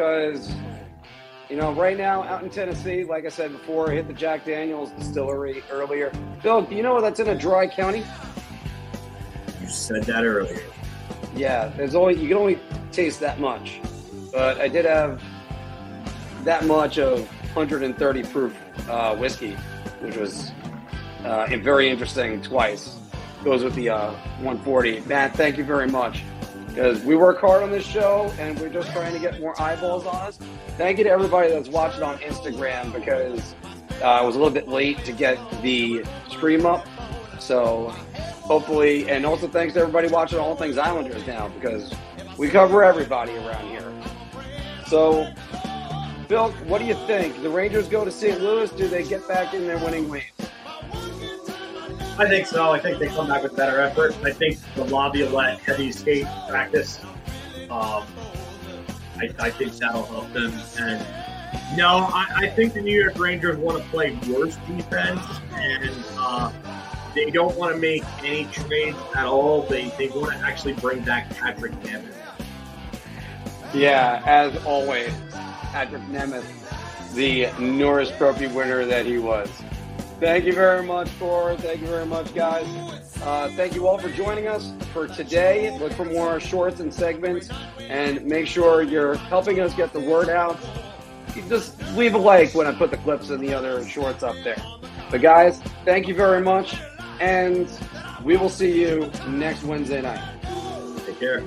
[0.00, 0.50] because
[1.50, 4.46] you know right now out in Tennessee, like I said before, I hit the Jack
[4.46, 6.10] Daniels distillery earlier.
[6.42, 8.02] Bill, do you know that's in a dry county?
[9.60, 10.62] You said that earlier.
[11.36, 12.58] Yeah, there's only you can only
[12.92, 13.78] taste that much,
[14.32, 15.22] but I did have
[16.44, 17.20] that much of
[17.54, 18.56] 130 proof
[18.88, 19.52] uh, whiskey,
[20.00, 20.50] which was
[21.24, 22.96] uh, very interesting twice.
[23.44, 25.00] Goes with the uh, 140.
[25.00, 26.22] Matt, thank you very much
[26.70, 30.06] because we work hard on this show and we're just trying to get more eyeballs
[30.06, 30.38] on us.
[30.78, 33.54] Thank you to everybody that's watching on Instagram because
[34.00, 36.86] uh, I was a little bit late to get the stream up.
[37.40, 41.92] So hopefully, and also thanks to everybody watching All Things Islanders now because
[42.38, 43.92] we cover everybody around here.
[44.86, 45.32] So,
[46.28, 47.42] Bill, what do you think?
[47.42, 48.40] The Rangers go to St.
[48.40, 48.70] Louis.
[48.70, 50.22] Do they get back in their winning ways?
[52.20, 52.70] I think so.
[52.70, 54.14] I think they come back with better effort.
[54.22, 57.00] I think the let heavy skate practice.
[57.70, 58.04] Um,
[59.16, 60.52] I, I think that'll help them.
[60.78, 61.00] And
[61.78, 65.22] no, I, I think the New York Rangers want to play worse defense,
[65.54, 66.52] and uh,
[67.14, 69.62] they don't want to make any trades at all.
[69.62, 72.12] They they want to actually bring back Patrick Nemeth.
[73.72, 75.10] Yeah, as always,
[75.72, 76.44] Patrick Nemeth,
[77.14, 79.48] the Norris Trophy winner that he was.
[80.20, 81.56] Thank you very much, Thor.
[81.56, 82.66] Thank you very much, guys.
[83.22, 85.76] Uh, thank you all for joining us for today.
[85.78, 87.48] Look for more shorts and segments,
[87.78, 90.58] and make sure you're helping us get the word out.
[91.34, 94.36] You just leave a like when I put the clips and the other shorts up
[94.44, 94.62] there.
[95.10, 96.76] But guys, thank you very much,
[97.18, 97.66] and
[98.22, 100.22] we will see you next Wednesday night.
[101.06, 101.42] Take care.